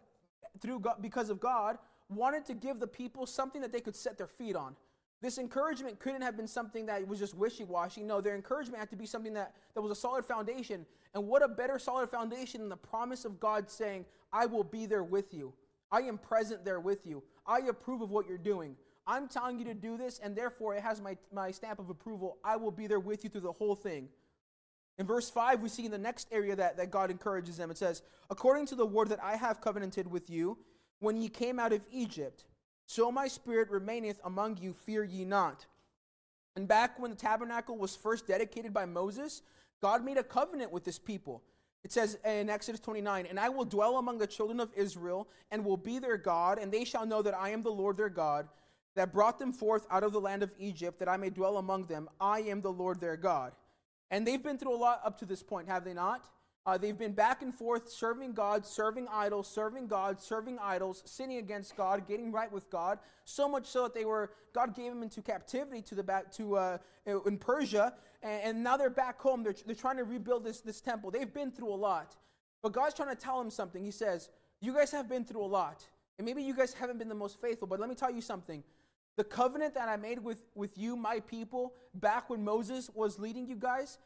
[0.59, 1.77] through God, because of God,
[2.09, 4.75] wanted to give the people something that they could set their feet on.
[5.21, 8.03] This encouragement couldn't have been something that was just wishy washy.
[8.03, 10.85] No, their encouragement had to be something that, that was a solid foundation.
[11.13, 14.85] And what a better solid foundation than the promise of God saying, I will be
[14.85, 15.53] there with you.
[15.93, 17.21] I am present there with you.
[17.45, 18.75] I approve of what you're doing.
[19.05, 22.37] I'm telling you to do this, and therefore it has my, my stamp of approval.
[22.43, 24.09] I will be there with you through the whole thing.
[24.97, 27.69] In verse 5, we see in the next area that, that God encourages them.
[27.69, 30.57] It says, According to the word that I have covenanted with you,
[30.99, 32.45] when ye came out of Egypt,
[32.87, 35.67] so my spirit remaineth among you, fear ye not.
[36.55, 39.43] And back when the tabernacle was first dedicated by Moses,
[39.79, 41.43] God made a covenant with this people.
[41.83, 45.65] It says in Exodus 29, And I will dwell among the children of Israel, and
[45.65, 48.47] will be their God, and they shall know that I am the Lord their God,
[48.95, 51.85] that brought them forth out of the land of Egypt, that I may dwell among
[51.85, 52.09] them.
[52.19, 53.53] I am the Lord their God.
[54.11, 56.25] And they've been through a lot up to this point, have they not?
[56.65, 61.37] Uh, they've been back and forth serving God, serving idols, serving God, serving idols, sinning
[61.37, 62.99] against God, getting right with God.
[63.25, 66.55] So much so that they were God gave them into captivity to the back to
[66.55, 69.43] uh, in Persia, and, and now they're back home.
[69.43, 71.11] They're, they're trying to rebuild this this temple.
[71.11, 72.15] They've been through a lot,
[72.61, 73.83] but God's trying to tell them something.
[73.83, 74.29] He says,
[74.61, 75.85] "You guys have been through a lot,
[76.17, 77.67] and maybe you guys haven't been the most faithful.
[77.67, 78.63] But let me tell you something."
[79.15, 83.45] The covenant that I made with, with you, my people, back when Moses was leading
[83.45, 83.99] you guys,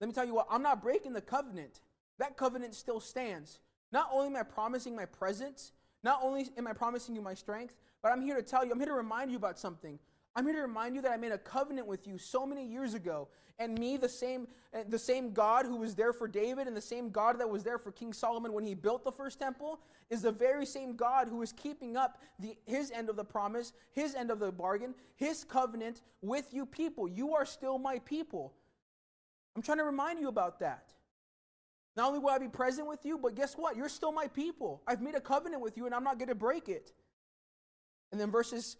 [0.00, 1.80] let me tell you what, I'm not breaking the covenant
[2.18, 3.60] that covenant still stands.
[3.92, 7.76] Not only am I promising my presence, not only am I promising you my strength,
[8.02, 9.98] but I'm here to tell you, I'm here to remind you about something.
[10.36, 12.94] I'm here to remind you that I made a covenant with you so many years
[12.94, 16.76] ago, and me, the same, eh, the same God who was there for David, and
[16.76, 19.78] the same God that was there for King Solomon when he built the first temple,
[20.10, 23.72] is the very same God who is keeping up the, his end of the promise,
[23.92, 27.08] his end of the bargain, his covenant with you people.
[27.08, 28.52] You are still my people.
[29.54, 30.92] I'm trying to remind you about that.
[31.96, 33.76] Not only will I be present with you, but guess what?
[33.76, 34.82] You're still my people.
[34.86, 36.92] I've made a covenant with you and I'm not going to break it.
[38.10, 38.76] And then verses,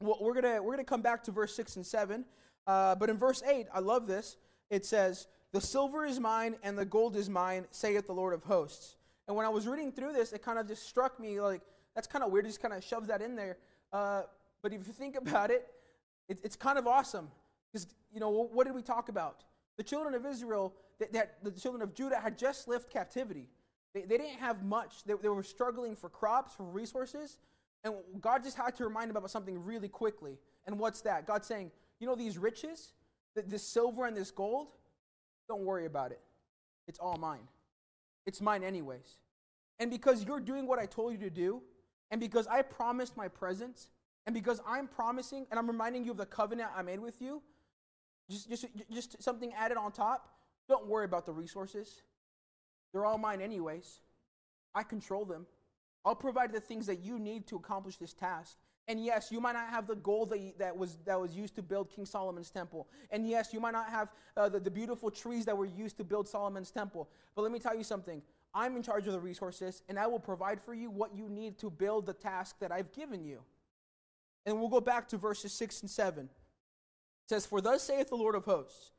[0.00, 2.24] well, we're going to we're gonna come back to verse 6 and 7.
[2.66, 4.36] Uh, but in verse 8, I love this.
[4.70, 8.42] It says, The silver is mine and the gold is mine, saith the Lord of
[8.42, 8.96] hosts.
[9.26, 11.60] And when I was reading through this, it kind of just struck me like,
[11.94, 12.44] that's kind of weird.
[12.46, 13.58] Just kind of shoves that in there.
[13.92, 14.22] Uh,
[14.62, 15.66] but if you think about it,
[16.28, 17.28] it it's kind of awesome.
[17.72, 19.44] Because, you know, what did we talk about?
[19.76, 23.48] The children of Israel that, that the children of Judah had just left captivity.
[23.94, 25.04] They, they didn't have much.
[25.04, 27.38] They, they were struggling for crops, for resources.
[27.84, 30.38] And God just had to remind them about something really quickly.
[30.66, 31.26] And what's that?
[31.26, 31.70] God saying,
[32.00, 32.92] you know, these riches,
[33.34, 34.68] this silver and this gold,
[35.48, 36.20] don't worry about it.
[36.86, 37.48] It's all mine.
[38.26, 39.18] It's mine, anyways.
[39.78, 41.62] And because you're doing what I told you to do,
[42.10, 43.90] and because I promised my presence,
[44.26, 47.42] and because I'm promising and I'm reminding you of the covenant I made with you,
[48.30, 50.28] just, just, just something added on top,
[50.68, 52.02] don't worry about the resources.
[52.92, 54.00] They're all mine, anyways.
[54.74, 55.46] I control them.
[56.04, 58.56] I'll provide the things that you need to accomplish this task.
[58.86, 61.62] And yes, you might not have the gold that, that, was, that was used to
[61.62, 62.88] build King Solomon's temple.
[63.10, 66.04] And yes, you might not have uh, the, the beautiful trees that were used to
[66.04, 67.10] build Solomon's temple.
[67.34, 68.22] But let me tell you something
[68.54, 71.58] I'm in charge of the resources, and I will provide for you what you need
[71.58, 73.40] to build the task that I've given you.
[74.46, 76.24] And we'll go back to verses 6 and 7.
[76.24, 76.30] It
[77.28, 78.92] says, For thus saith the Lord of hosts,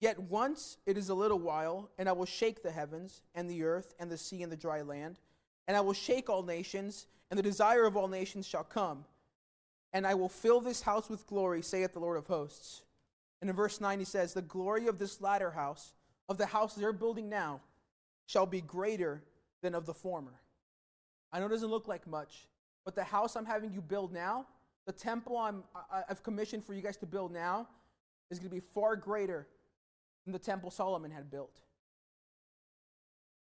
[0.00, 3.64] Yet once it is a little while, and I will shake the heavens, and the
[3.64, 5.18] earth, and the sea, and the dry land,
[5.66, 9.04] and I will shake all nations, and the desire of all nations shall come.
[9.92, 12.82] And I will fill this house with glory, saith the Lord of hosts.
[13.40, 15.94] And in verse 9 he says, The glory of this latter house,
[16.28, 17.60] of the house they're building now,
[18.26, 19.22] shall be greater
[19.62, 20.34] than of the former.
[21.32, 22.46] I know it doesn't look like much,
[22.84, 24.46] but the house I'm having you build now,
[24.86, 25.64] the temple I'm,
[26.08, 27.66] I've commissioned for you guys to build now,
[28.30, 29.46] is going to be far greater
[30.28, 31.62] than the temple Solomon had built.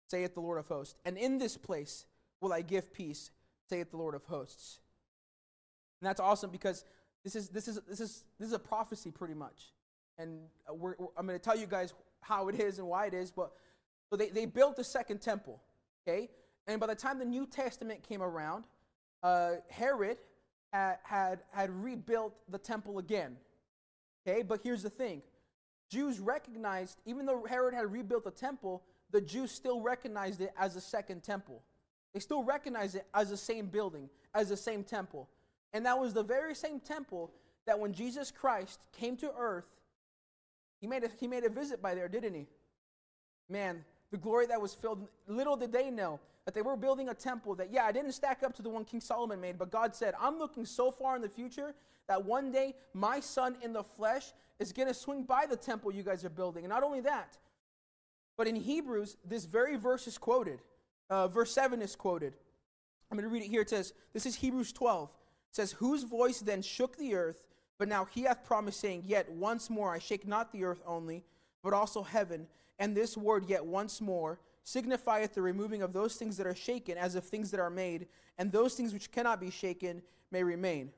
[0.08, 0.94] Saith the Lord of hosts.
[1.04, 2.06] And in this place
[2.42, 3.32] will I give peace,
[3.68, 4.80] saith the Lord of hosts.
[6.00, 6.86] And that's awesome because
[7.24, 9.74] this is, this is, this is, this is a prophecy pretty much.
[10.20, 13.16] And we're, we're, I'm going to tell you guys how it is and why it
[13.16, 13.32] is.
[13.32, 13.52] But
[14.12, 15.60] so they, they built the second temple,
[16.08, 16.30] okay?
[16.68, 18.66] And by the time the New Testament came around,
[19.24, 20.18] uh, Herod
[20.72, 23.38] had, had, had rebuilt the temple again.
[24.28, 25.24] Okay, but here's the thing
[25.90, 30.76] Jews recognized, even though Herod had rebuilt the temple, the Jews still recognized it as
[30.76, 31.62] a second temple.
[32.14, 35.30] They still recognized it as the same building, as the same temple.
[35.74, 37.32] And that was the very same temple
[37.66, 39.70] that when Jesus Christ came to earth,
[40.80, 42.48] he made a, he made a visit by there, didn't he?
[43.50, 47.14] Man, the glory that was filled, little did they know that they were building a
[47.14, 49.96] temple that, yeah, I didn't stack up to the one King Solomon made, but God
[49.96, 51.74] said, I'm looking so far in the future
[52.08, 55.94] that one day my son in the flesh is going to swing by the temple
[55.94, 56.64] you guys are building.
[56.64, 57.38] And not only that,
[58.38, 60.62] but in Hebrews, this very verse is quoted.
[61.10, 62.36] Uh, verse 7 is quoted.
[63.10, 63.62] I'm going to read it here.
[63.62, 65.10] It says, This is Hebrews 12.
[65.10, 67.44] It says, Whose voice then shook the earth,
[67.78, 71.24] but now he hath promised, saying, Yet once more I shake not the earth only,
[71.64, 72.48] but also heaven.
[72.80, 76.98] And this word, yet once more, signifieth the removing of those things that are shaken,
[76.98, 80.02] as of things that are made, and those things which cannot be shaken
[80.32, 80.92] may remain.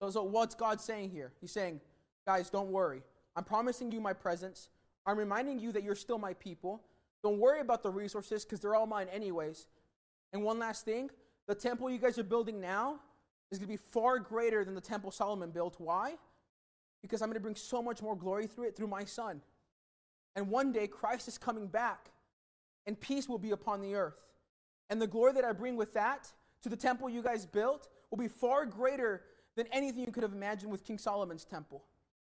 [0.00, 1.32] So, so what's God saying here?
[1.40, 1.80] He's saying,
[2.26, 3.02] guys, don't worry.
[3.36, 4.68] I'm promising you my presence.
[5.06, 6.82] I'm reminding you that you're still my people.
[7.22, 9.66] Don't worry about the resources because they're all mine, anyways.
[10.32, 11.10] And one last thing
[11.46, 13.00] the temple you guys are building now
[13.50, 15.76] is going to be far greater than the temple Solomon built.
[15.78, 16.14] Why?
[17.02, 19.42] Because I'm going to bring so much more glory through it through my son.
[20.36, 22.10] And one day, Christ is coming back,
[22.86, 24.24] and peace will be upon the earth.
[24.90, 26.32] And the glory that I bring with that
[26.62, 29.22] to the temple you guys built will be far greater
[29.56, 31.84] than anything you could have imagined with King Solomon's temple.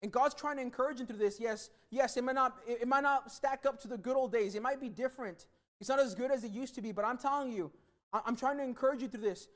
[0.03, 1.41] And God's trying to encourage him through this.
[1.41, 4.55] Yes, yes, it might not it, might not stack up to the good old days.
[4.55, 5.47] It might be different.
[5.81, 7.71] It's not as good as it used to be, but I'm telling you,
[8.13, 9.49] I, I'm trying to encourage you through this.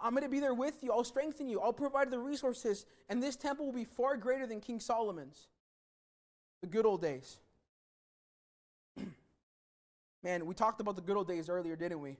[0.00, 0.90] I'm going to be there with you.
[0.92, 1.60] I'll strengthen you.
[1.60, 5.48] I'll provide the resources, and this temple will be far greater than King Solomon's.
[6.62, 7.38] The good old days.
[10.22, 12.16] Man, we talked about the good old days earlier, didn't we?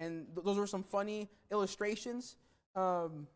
[0.00, 2.36] And th- those were some funny illustrations.
[2.74, 3.28] Um,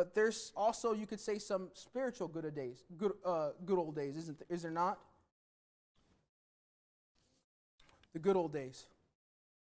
[0.00, 3.94] but there's also, you could say, some spiritual good old days, good, uh, good old
[3.94, 4.98] days, isn't there, is there not?
[8.14, 8.86] The good old days.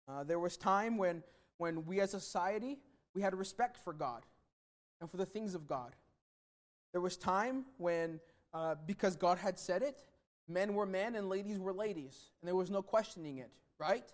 [0.09, 1.23] Uh, there was time when,
[1.59, 2.81] when we as a society,
[3.15, 4.25] we had respect for God
[5.01, 5.95] and for the things of God.
[6.91, 8.19] There was time when,
[8.53, 10.03] uh, because God had said it,
[10.49, 14.13] men were men and ladies were ladies, and there was no questioning it, right?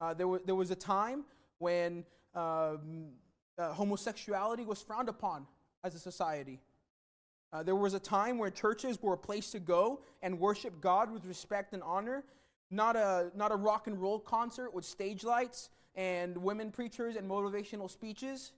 [0.00, 1.24] Uh, there, was, there was a time
[1.58, 3.08] when um,
[3.58, 5.46] uh, homosexuality was frowned upon
[5.84, 6.60] as a society.
[7.52, 11.12] Uh, there was a time where churches were a place to go and worship God
[11.12, 12.24] with respect and honor,
[12.70, 17.28] not a, not a rock and roll concert with stage lights and women preachers and
[17.30, 18.52] motivational speeches.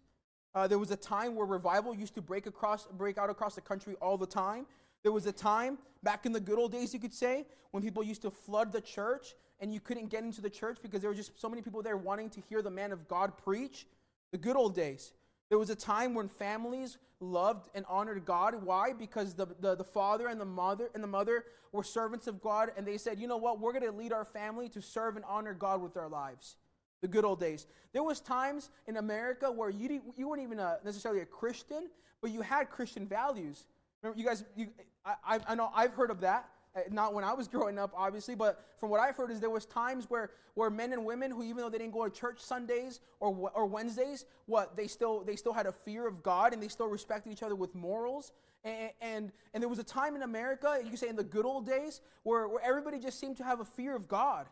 [0.55, 3.61] Uh, there was a time where revival used to break across, break out across the
[3.61, 4.67] country all the time.
[5.03, 8.05] There was a time back in the good old days, you could say, when people
[8.05, 11.17] used to flood the church and you couldn't get into the church because there were
[11.17, 13.87] just so many people there wanting to hear the man of God preach.
[14.35, 15.13] The good old days.
[15.49, 18.65] There was a time when families loved and honored God.
[18.65, 18.93] Why?
[18.93, 22.73] Because the, the, the, father and the mother and the mother were servants of God,
[22.77, 25.25] and they said, you know what, we're going to lead our family to serve and
[25.25, 26.57] honor God with our lives.
[27.01, 27.69] The good old days.
[27.93, 31.89] There was times in America where you, you weren't even a, necessarily a Christian,
[32.21, 33.67] but you had Christian values.
[34.03, 34.67] Remember, you guys, you,
[35.05, 36.49] I, I know I've heard of that.
[36.77, 39.51] Uh, not when I was growing up, obviously, but from what I've heard is there
[39.51, 42.41] was times where, where men and women who, even though they didn't go to church
[42.41, 46.63] Sundays or, or Wednesdays, what they still they still had a fear of God and
[46.63, 48.33] they still respected each other with morals.
[48.65, 51.45] And, and, and there was a time in America, you could say in the good
[51.45, 54.47] old days, where, where everybody just seemed to have a fear of God.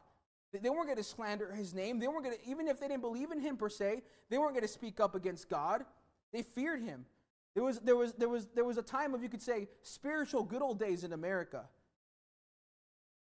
[0.52, 1.98] They weren't going to slander his name.
[1.98, 4.52] They weren't going to, even if they didn't believe in him per se, they weren't
[4.52, 5.86] going to speak up against God.
[6.30, 7.06] They feared him.
[7.54, 10.42] There was, there, was, there, was, there was a time of, you could say, spiritual
[10.42, 11.64] good old days in America.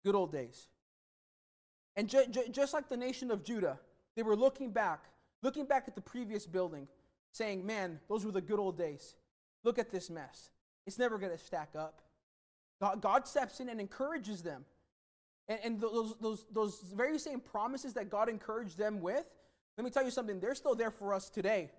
[0.05, 0.69] Good old days.
[1.97, 3.79] And ju- ju- just like the nation of Judah,
[4.17, 5.05] they were looking back,
[5.43, 6.89] looking back at the previous building,
[7.33, 9.15] saying, Man, those were the good old days.
[9.65, 10.51] Look at this mess.
[10.87, 12.01] It's never going to stack up.
[12.81, 14.65] God, God, steps in and encourages them.
[15.49, 19.27] And, and those, those, those very same promises that God encouraged them with,
[19.77, 21.71] let me tell you something, they're still there for us today.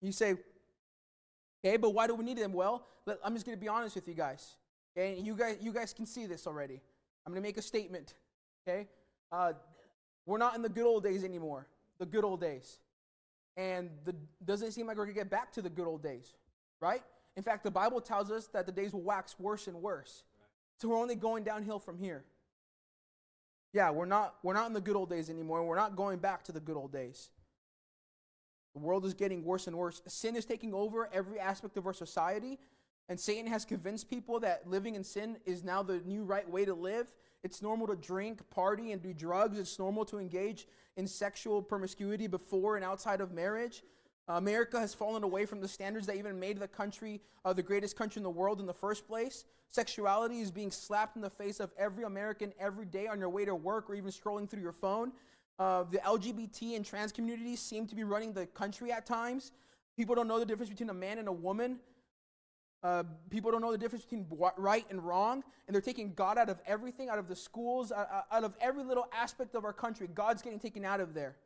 [0.00, 0.34] You say,
[1.64, 2.52] okay, but why do we need them?
[2.52, 2.84] Well,
[3.24, 4.56] I'm just going to be honest with you guys.
[4.96, 6.80] Okay, you guys, you guys can see this already.
[7.24, 8.14] I'm going to make a statement,
[8.66, 8.88] okay?
[9.30, 9.52] Uh,
[10.26, 11.66] we're not in the good old days anymore,
[11.98, 12.78] the good old days.
[13.56, 14.14] And the,
[14.44, 16.34] doesn't seem like we're going to get back to the good old days,
[16.80, 17.02] right?
[17.36, 20.24] In fact, the Bible tells us that the days will wax worse and worse.
[20.78, 22.24] So we're only going downhill from here.
[23.72, 25.64] Yeah, we're not, we're not in the good old days anymore.
[25.64, 27.30] We're not going back to the good old days.
[28.74, 30.02] The world is getting worse and worse.
[30.06, 32.58] Sin is taking over every aspect of our society.
[33.12, 36.64] And Satan has convinced people that living in sin is now the new right way
[36.64, 37.12] to live.
[37.44, 39.58] It's normal to drink, party, and do drugs.
[39.58, 43.82] It's normal to engage in sexual promiscuity before and outside of marriage.
[44.28, 47.98] America has fallen away from the standards that even made the country uh, the greatest
[47.98, 49.44] country in the world in the first place.
[49.68, 53.44] Sexuality is being slapped in the face of every American every day on your way
[53.44, 55.12] to work or even scrolling through your phone.
[55.58, 59.52] Uh, the LGBT and trans communities seem to be running the country at times.
[59.98, 61.78] People don't know the difference between a man and a woman.
[62.82, 64.26] Uh, people don't know the difference between
[64.56, 68.44] right and wrong, and they're taking God out of everything, out of the schools, out
[68.44, 70.08] of every little aspect of our country.
[70.12, 71.36] God's getting taken out of there.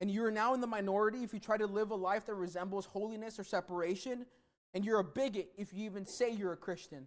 [0.00, 2.86] And you're now in the minority if you try to live a life that resembles
[2.86, 4.24] holiness or separation,
[4.72, 7.06] and you're a bigot if you even say you're a Christian.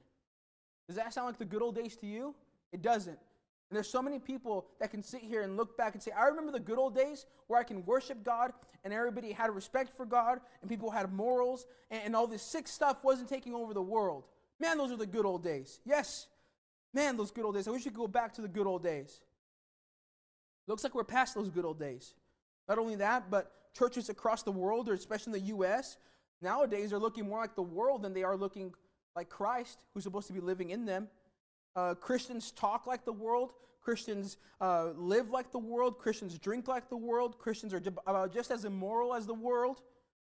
[0.87, 2.35] Does that sound like the good old days to you?
[2.71, 3.17] It doesn't.
[3.73, 6.27] And there's so many people that can sit here and look back and say, I
[6.27, 8.53] remember the good old days where I can worship God
[8.83, 12.67] and everybody had respect for God and people had morals and, and all this sick
[12.67, 14.25] stuff wasn't taking over the world.
[14.59, 15.79] Man, those are the good old days.
[15.85, 16.27] Yes.
[16.93, 17.67] Man, those good old days.
[17.67, 19.21] I wish we could go back to the good old days.
[20.67, 22.13] Looks like we're past those good old days.
[22.69, 25.97] Not only that, but churches across the world, or especially in the U.S.,
[26.43, 28.71] nowadays are looking more like the world than they are looking
[29.15, 31.07] like Christ, who's supposed to be living in them.
[31.75, 33.53] Uh, Christians talk like the world.
[33.81, 35.97] Christians uh, live like the world.
[35.97, 37.37] Christians drink like the world.
[37.37, 39.81] Christians are uh, just as immoral as the world.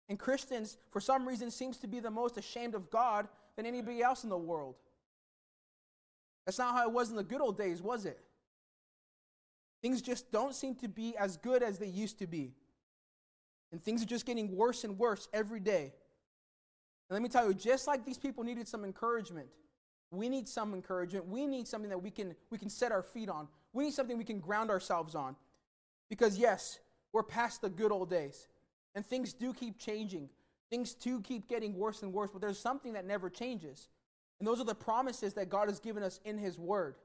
[0.09, 4.03] And Christians, for some reason, seems to be the most ashamed of God than anybody
[4.03, 4.77] else in the world.
[6.45, 8.19] That's not how it was in the good old days, was it?
[9.83, 12.55] Things just don't seem to be as good as they used to be.
[13.73, 15.93] And things are just getting worse and worse every day.
[17.09, 19.49] And let me tell you, just like these people needed some encouragement,
[20.17, 21.27] we need some encouragement.
[21.27, 23.49] We need something that we can, we can set our feet on.
[23.73, 25.37] We need something we can ground ourselves on.
[26.09, 26.79] Because, yes,
[27.13, 28.49] we're past the good old days.
[28.95, 30.29] And things do keep changing.
[30.71, 33.89] Things do keep getting worse and worse, but there's something that never changes.
[34.39, 36.97] And those are the promises that God has given us in His Word.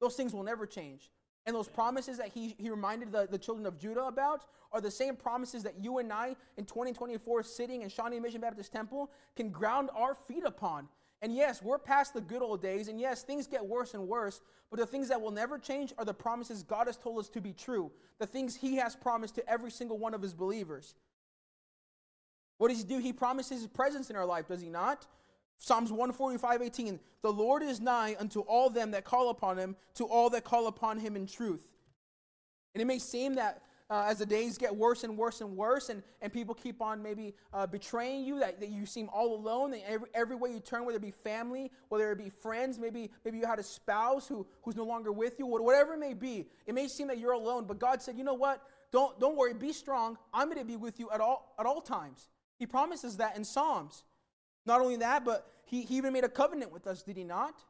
[0.00, 1.10] Those things will never change.
[1.46, 4.90] And those promises that he, he reminded the, the children of Judah about are the
[4.90, 9.50] same promises that you and I in 2024 sitting in Shawnee Mission Baptist Temple can
[9.50, 10.88] ground our feet upon.
[11.22, 14.40] And yes, we're past the good old days, and yes, things get worse and worse,
[14.70, 17.40] but the things that will never change are the promises God has told us to
[17.40, 20.94] be true, the things He has promised to every single one of His believers.
[22.58, 22.98] What does He do?
[22.98, 25.06] He promises His presence in our life, does He not?
[25.58, 27.00] Psalms 145, 18.
[27.22, 30.66] The Lord is nigh unto all them that call upon him, to all that call
[30.66, 31.72] upon him in truth.
[32.74, 35.88] And it may seem that uh, as the days get worse and worse and worse,
[35.88, 39.70] and, and people keep on maybe uh, betraying you, that, that you seem all alone,
[39.70, 43.10] that every, every way you turn, whether it be family, whether it be friends, maybe,
[43.24, 46.46] maybe you had a spouse who, who's no longer with you, whatever it may be,
[46.66, 48.62] it may seem that you're alone, but God said, you know what?
[48.92, 50.16] Don't, don't worry, be strong.
[50.32, 52.28] I'm going to be with you at all, at all times.
[52.58, 54.04] He promises that in Psalms.
[54.64, 57.62] Not only that, but he, he even made a covenant with us, did he not?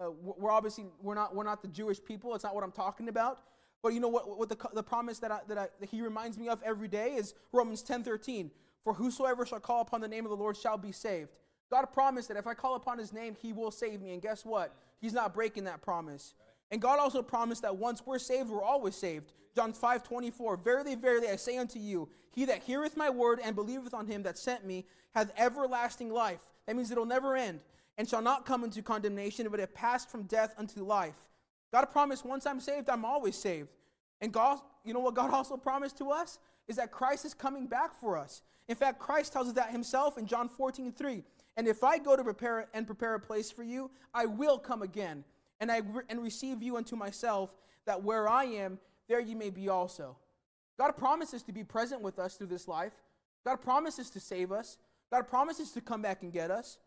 [0.00, 2.34] Uh, we're obviously we're not we're not the Jewish people.
[2.34, 3.38] It's not what I'm talking about.
[3.84, 4.38] But you know what?
[4.38, 7.16] What the, the promise that I, that, I, that he reminds me of every day
[7.16, 8.50] is Romans 10:13.
[8.82, 11.28] For whosoever shall call upon the name of the Lord shall be saved.
[11.70, 14.14] God promised that if I call upon His name, He will save me.
[14.14, 14.74] And guess what?
[15.02, 16.32] He's not breaking that promise.
[16.70, 19.32] And God also promised that once we're saved, we're always saved.
[19.54, 20.56] John 5 24.
[20.56, 24.22] Verily, verily, I say unto you, he that heareth my word and believeth on him
[24.22, 26.40] that sent me hath everlasting life.
[26.66, 27.60] That means it'll never end,
[27.98, 31.28] and shall not come into condemnation, but have passed from death unto life.
[31.74, 33.68] God promised once I'm saved, I'm always saved.
[34.20, 36.38] And God, you know what God also promised to us?
[36.68, 38.42] Is that Christ is coming back for us.
[38.68, 41.24] In fact, Christ tells us that himself in John 14 3.
[41.56, 44.82] And if I go to prepare and prepare a place for you, I will come
[44.82, 45.24] again
[45.58, 47.52] and I re- and receive you unto myself,
[47.86, 50.16] that where I am, there you may be also.
[50.78, 52.92] God promises to be present with us through this life.
[53.44, 54.78] God promises to save us.
[55.10, 56.78] God promises to come back and get us.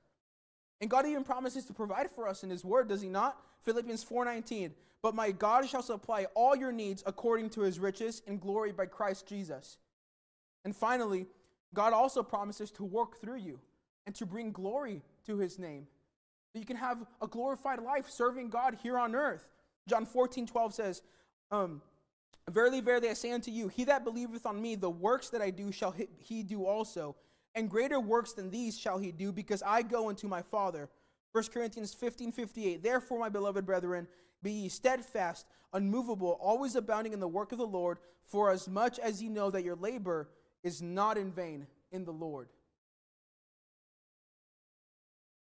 [0.80, 3.42] And God even promises to provide for us in his word, does he not?
[3.62, 4.74] Philippians 4:19.
[5.02, 8.88] But my God shall supply all your needs according to his riches in glory by
[8.88, 9.78] Christ Jesus.
[10.66, 11.28] And finally,
[11.74, 13.60] God also promises to work through you
[14.06, 15.88] and to bring glory to his name.
[16.54, 19.48] That you can have a glorified life serving God here on earth.
[19.88, 21.02] John 14, 12 says,
[21.52, 21.82] um,
[22.50, 25.50] Verily, verily, I say unto you, he that believeth on me, the works that I
[25.50, 27.16] do shall he do also,
[27.58, 30.90] and greater works than these shall he do, because I go unto my Father.
[31.32, 32.84] 1 Corinthians 15, 58.
[32.84, 34.08] Therefore, my beloved brethren,
[34.44, 39.00] be ye steadfast, unmovable, always abounding in the work of the Lord, for as much
[39.00, 40.30] as ye know that your labor
[40.64, 42.50] is not in vain in the Lord.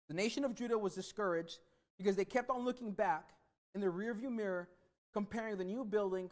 [0.08, 1.58] The nation of Judah was discouraged
[1.98, 3.28] because they kept on looking back
[3.74, 4.70] in the rearview mirror,
[5.12, 6.30] comparing the new building,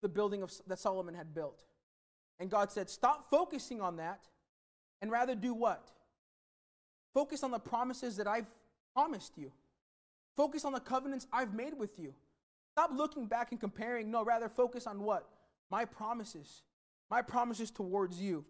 [0.00, 1.64] the building of, that Solomon had built.
[2.40, 4.28] And God said, Stop focusing on that
[5.02, 5.90] and rather do what?
[7.12, 8.48] Focus on the promises that I've
[8.94, 9.52] promised you.
[10.36, 12.14] Focus on the covenants I've made with you.
[12.70, 14.10] Stop looking back and comparing.
[14.10, 15.28] No, rather focus on what?
[15.70, 16.62] My promises.
[17.10, 18.44] My promises towards you.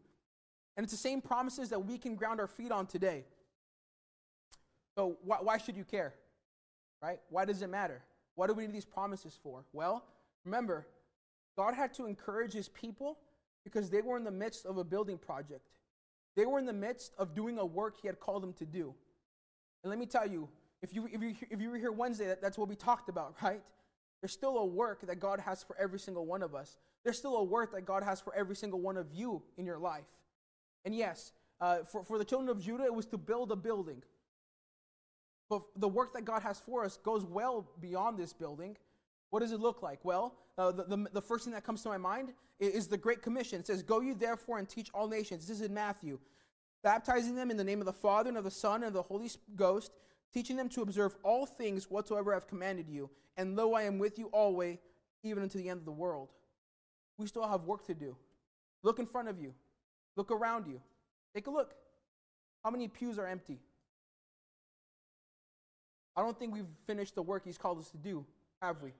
[0.76, 3.24] And it's the same promises that we can ground our feet on today.
[4.96, 6.14] So why, why should you care?
[7.02, 7.18] Right?
[7.30, 8.02] Why does it matter?
[8.36, 9.64] What do we need these promises for?
[9.72, 10.04] Well,
[10.44, 10.86] remember,
[11.56, 13.18] God had to encourage his people
[13.64, 15.66] because they were in the midst of a building project.
[16.36, 18.94] They were in the midst of doing a work he had called them to do.
[19.82, 20.48] And let me tell you,
[20.82, 23.34] if you, if you, if you were here Wednesday, that, that's what we talked about,
[23.42, 23.62] right?
[24.20, 26.76] There's still a work that God has for every single one of us.
[27.04, 29.78] There's still a work that God has for every single one of you in your
[29.78, 30.06] life.
[30.84, 34.02] And yes, uh, for, for the children of Judah, it was to build a building.
[35.50, 38.76] But the work that God has for us goes well beyond this building.
[39.32, 39.98] What does it look like?
[40.04, 42.98] Well, uh, the, the, the, first thing that comes to my mind is, is the
[42.98, 43.58] Great Commission.
[43.60, 45.46] It says, Go you therefore and teach all nations.
[45.46, 46.18] This is in Matthew.
[46.82, 49.00] Baptizing them in the name of the Father and of the Son and of the
[49.00, 49.90] Holy Ghost,
[50.34, 53.08] teaching them to observe all things whatsoever I have commanded you.
[53.38, 54.76] And lo, I am with you always,
[55.22, 56.28] even unto the end of the world.
[57.16, 58.14] We still have work to do.
[58.82, 59.54] Look in front of you,
[60.14, 60.82] look around you.
[61.34, 61.72] Take a look.
[62.62, 63.60] How many pews are empty?
[66.14, 68.26] I don't think we've finished the work He's called us to do,
[68.60, 68.92] have we?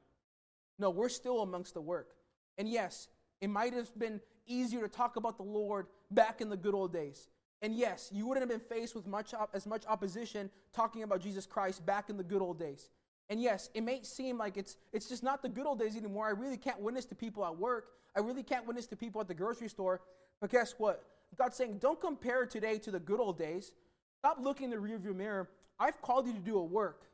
[0.79, 2.15] No, we're still amongst the work.
[2.59, 3.09] And yes,
[3.41, 6.93] it might have been easier to talk about the Lord back in the good old
[6.93, 7.29] days.
[7.61, 11.21] And yes, you wouldn't have been faced with much op- as much opposition talking about
[11.21, 12.91] Jesus Christ back in the good old days.
[13.31, 16.27] And yes, it may seem like it's it's just not the good old days anymore.
[16.27, 17.91] I really can't witness to people at work.
[18.17, 20.01] I really can't witness to people at the grocery store.
[20.41, 21.05] But guess what?
[21.39, 23.73] God's saying, don't compare today to the good old days.
[24.19, 25.49] Stop looking in the rearview mirror.
[25.79, 27.07] I've called you to do a work.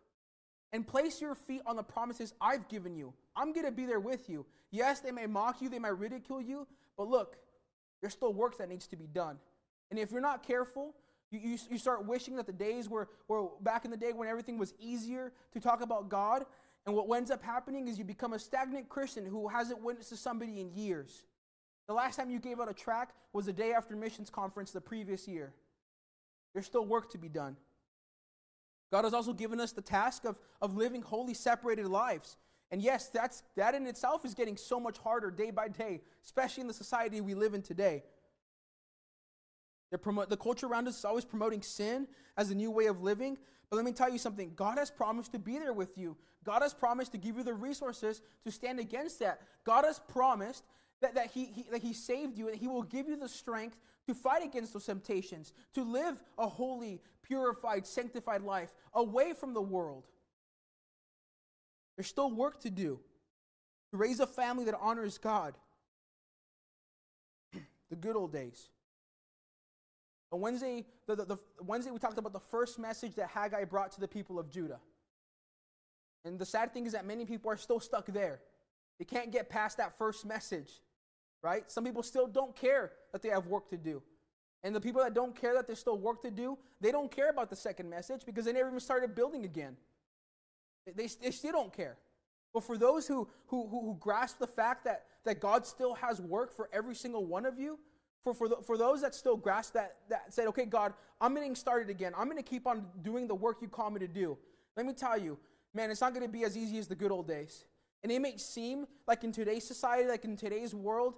[0.73, 3.15] And place your feet on the promises I've given you.
[3.39, 4.45] I'm going to be there with you.
[4.71, 6.67] Yes, they may mock you, they might ridicule you,
[6.97, 7.37] but look,
[8.01, 9.39] there's still work that needs to be done.
[9.91, 10.95] And if you're not careful,
[11.31, 14.29] you, you, you start wishing that the days were, were back in the day when
[14.29, 16.45] everything was easier to talk about God.
[16.85, 20.17] And what ends up happening is you become a stagnant Christian who hasn't witnessed to
[20.17, 21.25] somebody in years.
[21.87, 24.81] The last time you gave out a track was the day after missions conference the
[24.81, 25.55] previous year.
[26.55, 27.57] There's still work to be done.
[28.91, 32.37] God has also given us the task of, of living holy, separated lives.
[32.71, 36.61] And yes, that's, that in itself is getting so much harder day by day, especially
[36.63, 38.03] in the society we live in today.
[39.91, 43.39] The culture around us is always promoting sin as a new way of living.
[43.71, 46.17] But let me tell you something God has promised to be there with you.
[46.45, 49.41] God has promised to give you the resources to stand against that.
[49.65, 50.65] God has promised
[51.01, 53.77] that, that, he, he, that He saved you and He will give you the strength
[54.07, 59.61] to fight against those temptations, to live a holy, purified, sanctified life away from the
[59.61, 60.07] world.
[61.99, 62.99] There's still work to do
[63.91, 65.55] to raise a family that honors God.
[67.91, 68.71] the good old days.
[70.33, 73.93] On Wednesday, the, the, the, Wednesday, we talked about the first message that Haggai brought
[73.93, 74.81] to the people of Judah.
[76.25, 78.41] And the sad thing is that many people are still stuck there.
[78.99, 80.81] They can't get past that first message
[81.43, 81.71] right?
[81.71, 84.03] Some people still don't care that they have work to do.
[84.65, 87.31] And the people that don't care that there's still work to do, they don't care
[87.31, 89.77] about the second message because they never even started building again.
[90.97, 91.97] They, they, still don't care.
[92.53, 96.21] But for those who, who, who, who, grasp the fact that, that God still has
[96.21, 97.79] work for every single one of you,
[98.23, 101.55] for, for, the, for those that still grasp that, that said, okay, God, I'm getting
[101.55, 102.13] started again.
[102.17, 104.37] I'm going to keep on doing the work you call me to do.
[104.77, 105.39] Let me tell you,
[105.75, 107.65] man, it's not going to be as easy as the good old days.
[108.03, 111.15] And it may seem like in today's society, like in today's world,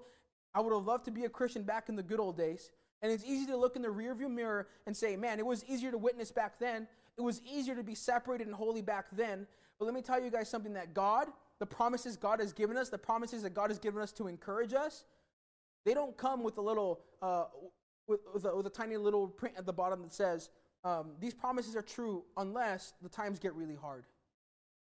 [0.55, 2.71] I would have loved to be a Christian back in the good old days.
[3.03, 5.91] And it's easy to look in the rearview mirror and say, man, it was easier
[5.91, 6.87] to witness back then.
[7.17, 9.47] It was easier to be separated and holy back then.
[9.81, 11.29] But let me tell you guys something that God,
[11.59, 14.75] the promises God has given us, the promises that God has given us to encourage
[14.75, 15.07] us,
[15.87, 17.45] they don't come with a little, uh,
[18.07, 20.51] with, with, a, with a tiny little print at the bottom that says,
[20.85, 24.05] um, these promises are true unless the times get really hard.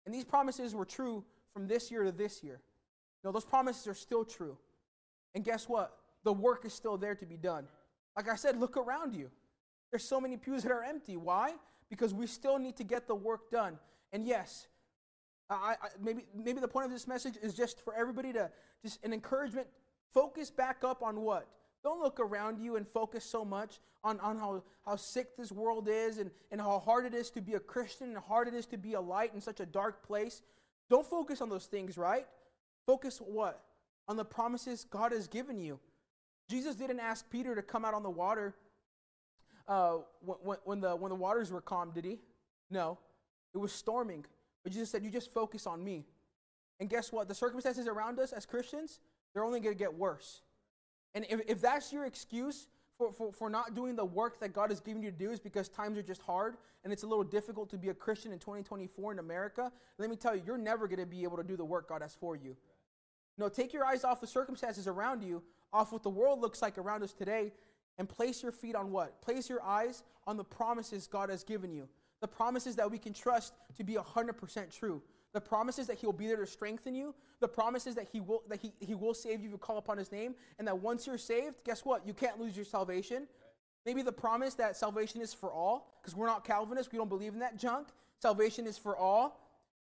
[0.07, 2.61] And these promises were true from this year to this year.
[3.25, 4.57] No, those promises are still true.
[5.35, 5.99] And guess what?
[6.23, 7.67] The work is still there to be done.
[8.17, 9.31] Like I said, look around you.
[9.91, 11.17] There's so many pews that are empty.
[11.17, 11.55] Why?
[11.91, 13.79] Because we still need to get the work done.
[14.13, 14.69] And yes,
[15.49, 18.51] I, I, maybe maybe the point of this message is just for everybody to
[18.83, 19.67] just an encouragement.
[20.13, 21.47] Focus back up on what?
[21.83, 25.89] Don't look around you and focus so much on, on how, how sick this world
[25.91, 28.55] is and, and how hard it is to be a Christian and how hard it
[28.55, 30.43] is to be a light in such a dark place.
[30.91, 32.27] Don't focus on those things, right?
[32.87, 33.63] Focus what?
[34.09, 35.79] On the promises God has given you.
[36.49, 38.55] Jesus didn't ask Peter to come out on the water
[39.69, 42.21] uh, when, when, the, when the waters were calm, did he?
[42.71, 42.99] No.
[43.55, 44.25] It was storming.
[44.67, 46.05] But Jesus said, You just focus on me.
[46.81, 47.29] And guess what?
[47.29, 48.99] The circumstances around us as Christians,
[49.33, 50.41] they're only going to get worse.
[51.15, 52.67] And if, if that's your excuse
[52.99, 55.39] for, for, for not doing the work that God has given you to do is
[55.39, 58.41] because times are just hard and it's a little difficult to be a Christian in
[58.41, 61.57] 2024 in America, let me tell you, you're never going to be able to do
[61.57, 62.57] the work God has for you.
[63.39, 66.77] No, take your eyes off the circumstances around you, off what the world looks like
[66.77, 67.53] around us today,
[67.99, 69.23] and place your feet on what?
[69.23, 71.89] Place your eyes on the promises God has given you.
[72.21, 75.03] The promises that we can trust to be 100% true.
[75.33, 77.15] The promises that He will be there to strengthen you.
[77.41, 79.99] The promises that He will that He, he will save you if you call upon
[79.99, 80.35] His name.
[80.59, 82.07] And that once you're saved, guess what?
[82.07, 83.27] You can't lose your salvation.
[83.85, 87.35] Maybe the promise that salvation is for all, because we're not Calvinists, we don't believe
[87.35, 87.89] in that junk.
[88.19, 89.41] Salvation is for all.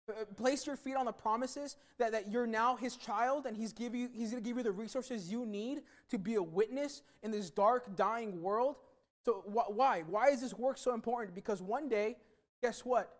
[0.10, 3.74] Uh, place your feet on the promises that, that you're now his child and he's,
[3.74, 7.02] give you, he's going to give you the resources you need to be a witness
[7.22, 8.78] in this dark, dying world.
[9.26, 10.04] So, wh- why?
[10.08, 11.36] Why is this work so important?
[11.36, 12.18] Because one day,
[12.62, 13.16] guess what?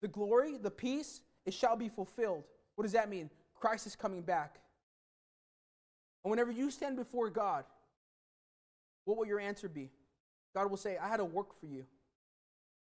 [0.00, 2.44] The glory, the peace, it shall be fulfilled.
[2.74, 3.30] What does that mean?
[3.54, 4.60] Christ is coming back.
[6.24, 7.64] And whenever you stand before God,
[9.04, 9.90] what will your answer be?
[10.54, 11.84] God will say, I had a work for you,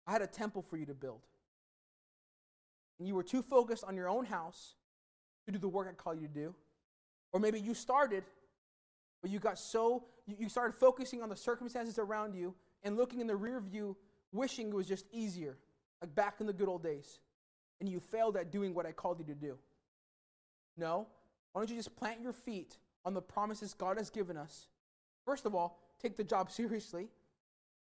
[0.08, 1.22] I had a temple for you to build
[3.00, 4.76] and you were too focused on your own house
[5.46, 6.56] to do the work I called you to do.
[7.32, 8.24] Or maybe you started,
[9.22, 13.28] but you got so, you, started focusing on the circumstances around you and looking in
[13.28, 13.98] the rear view,
[14.32, 15.58] wishing it was just easier,
[16.02, 17.20] like back in the good old days.
[17.80, 19.58] And you failed at doing what I called you to do.
[20.78, 21.08] No.
[21.52, 24.68] Why don't you just plant your feet on the promises God has given us?
[25.26, 27.10] First of all, take the job seriously.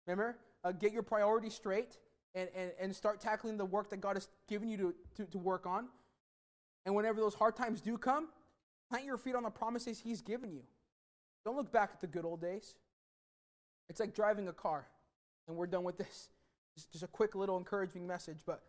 [0.06, 1.98] Remember, uh, get your priorities straight
[2.34, 5.38] and, and, and start tackling the work that God has given you to, to, to
[5.38, 5.88] work on.
[6.86, 8.30] And whenever those hard times do come,
[8.90, 10.62] plant your feet on the promises He's given you.
[11.48, 12.76] Don't look back at the good old days.
[13.88, 14.86] It's like driving a car,
[15.48, 16.28] and we're done with this.
[16.92, 18.64] Just, a quick little encouraging message, but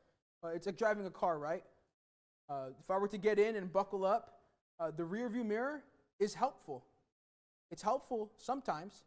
[0.44, 1.64] uh, it's like driving a car, right?
[2.48, 4.42] Uh, if I were to get in and buckle up,
[4.78, 5.82] uh, the rear view mirror
[6.20, 6.84] is helpful.
[7.72, 9.02] It's helpful sometimes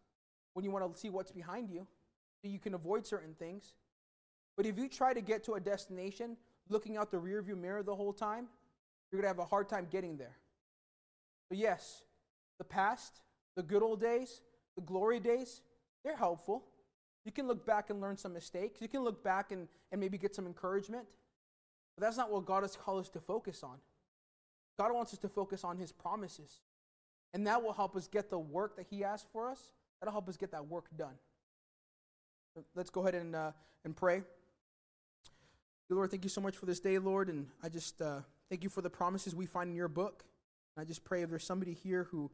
[0.51, 1.87] when you want to see what's behind you
[2.41, 3.71] so you can avoid certain things.
[4.57, 6.35] But if you try to get to a destination
[6.67, 8.47] looking out the rear view mirror the whole time,
[9.09, 10.35] you're going to have a hard time getting there.
[11.47, 12.03] So, yes,
[12.57, 13.21] the past,
[13.55, 14.41] the good old days,
[14.75, 15.61] the glory days,
[16.03, 16.63] they're helpful.
[17.25, 18.81] You can look back and learn some mistakes.
[18.81, 21.05] You can look back and, and maybe get some encouragement.
[21.95, 23.77] But that's not what God has called us to focus on.
[24.79, 26.61] God wants us to focus on His promises.
[27.33, 29.73] And that will help us get the work that He has for us.
[29.99, 31.13] That'll help us get that work done.
[32.75, 33.51] Let's go ahead and, uh,
[33.85, 34.23] and pray.
[35.89, 37.29] Lord, thank you so much for this day, Lord.
[37.29, 40.23] And I just uh, thank you for the promises we find in your book.
[40.75, 42.31] And I just pray if there's somebody here who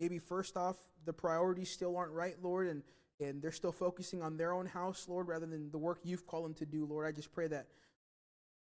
[0.00, 2.82] maybe first off, the priorities still aren't right, Lord, and,
[3.20, 6.44] and they're still focusing on their own house, Lord, rather than the work you've called
[6.44, 7.06] them to do, Lord.
[7.06, 7.66] I just pray that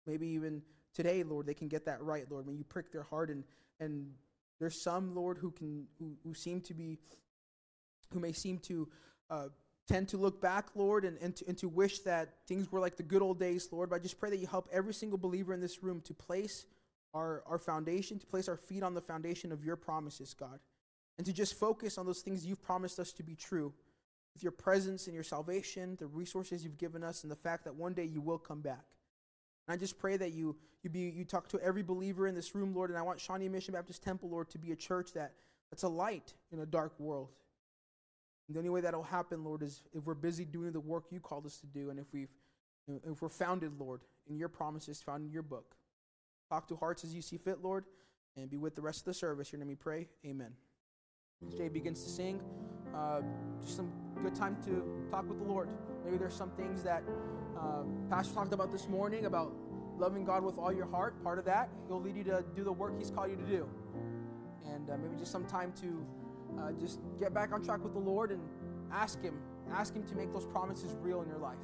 [0.06, 0.62] maybe even
[0.94, 2.46] today, Lord, they can get that right, Lord.
[2.46, 3.44] When you prick their heart and
[3.80, 4.12] and
[4.60, 6.98] there's some, Lord, who can who, who seem to be
[8.14, 8.88] who may seem to
[9.30, 9.48] uh,
[9.88, 12.96] tend to look back, Lord, and, and, to, and to wish that things were like
[12.96, 13.90] the good old days, Lord.
[13.90, 16.66] But I just pray that you help every single believer in this room to place
[17.14, 20.60] our, our foundation, to place our feet on the foundation of your promises, God,
[21.18, 23.74] and to just focus on those things you've promised us to be true
[24.34, 27.76] with your presence and your salvation, the resources you've given us, and the fact that
[27.76, 28.84] one day you will come back.
[29.68, 32.54] And I just pray that you you be you talk to every believer in this
[32.54, 35.34] room, Lord, and I want Shawnee Mission Baptist Temple, Lord, to be a church that
[35.72, 37.30] that's a light in a dark world.
[38.48, 41.20] And the only way that'll happen, Lord, is if we're busy doing the work you
[41.20, 42.34] called us to do, and if we've
[42.88, 45.76] if we're founded, Lord, in your promises found in your book.
[46.50, 47.86] Talk to hearts as you see fit, Lord,
[48.38, 49.52] and be with the rest of the service.
[49.52, 50.08] Your name we pray.
[50.24, 50.52] Amen.
[51.58, 52.42] Jay begins to sing,
[52.94, 53.22] uh,
[53.62, 55.70] just some good time to talk with the Lord.
[56.04, 57.04] Maybe there's some things that
[57.58, 59.54] uh, Pastor talked about this morning about
[59.98, 61.22] loving God with all your heart.
[61.24, 63.70] Part of that, He'll lead you to do the work He's called you to do.
[64.66, 66.06] And uh, maybe just some time to
[66.60, 68.42] uh, just get back on track with the Lord and
[68.92, 69.36] ask Him,
[69.72, 71.58] ask Him to make those promises real in your life.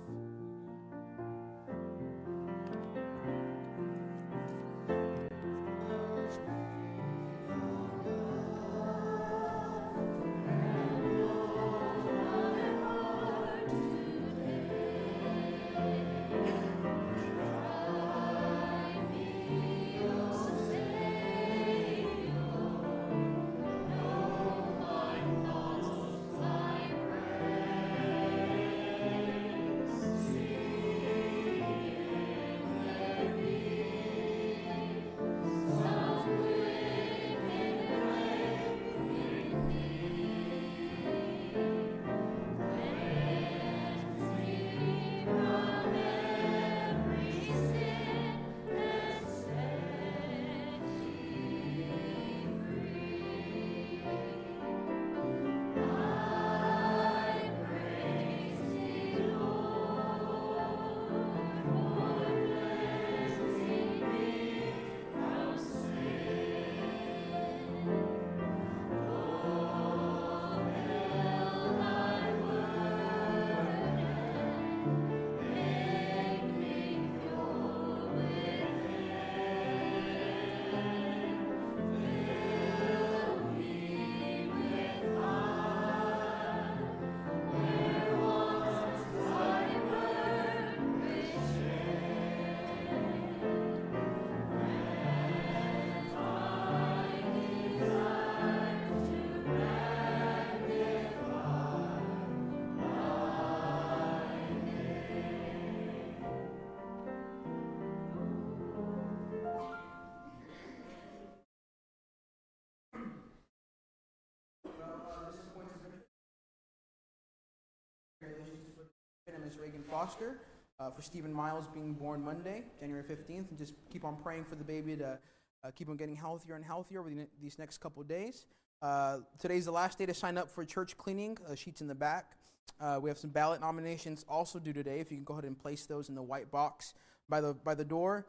[119.58, 120.38] Reagan Foster,
[120.80, 124.56] uh, for Stephen Miles being born Monday, January 15th, and just keep on praying for
[124.56, 125.18] the baby to
[125.64, 128.46] uh, keep on getting healthier and healthier over the these next couple days.
[128.82, 131.96] Uh, today's the last day to sign up for church cleaning, uh, sheets in the
[131.96, 132.38] back.
[132.80, 135.00] Uh, we have some ballot nominations also due today.
[135.00, 136.94] If you can go ahead and place those in the white box
[137.30, 138.26] by the by the door.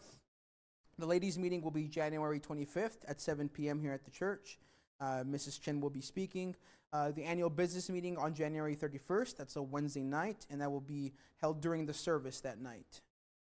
[0.98, 3.80] The ladies' meeting will be January 25th at 7 p.m.
[3.80, 4.58] here at the church.
[5.00, 5.60] Uh, Mrs.
[5.60, 6.54] Chen will be speaking.
[6.92, 9.36] Uh, the annual business meeting on January 31st.
[9.38, 13.00] That's a Wednesday night, and that will be held during the service that night.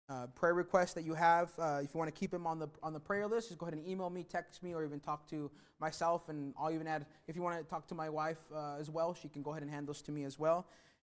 [0.08, 2.68] Uh, prayer requests that you have, uh, if you want to keep them on the
[2.82, 5.26] on the prayer list, just go ahead and email me, text me, or even talk
[5.28, 6.28] to myself.
[6.28, 9.14] And I'll even add, if you want to talk to my wife uh, as well,
[9.14, 10.66] she can go ahead and hand those to me as well.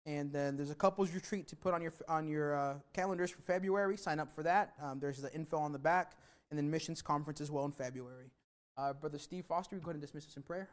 [0.08, 3.42] And then there's a couples retreat to put on your on your uh, calendars for
[3.42, 3.98] February.
[3.98, 4.74] Sign up for that.
[4.82, 6.14] Um, there's the info on the back,
[6.50, 8.32] and then missions conference as well in February.
[8.78, 10.70] Uh, Brother Steve Foster, we go ahead and dismiss us in prayer.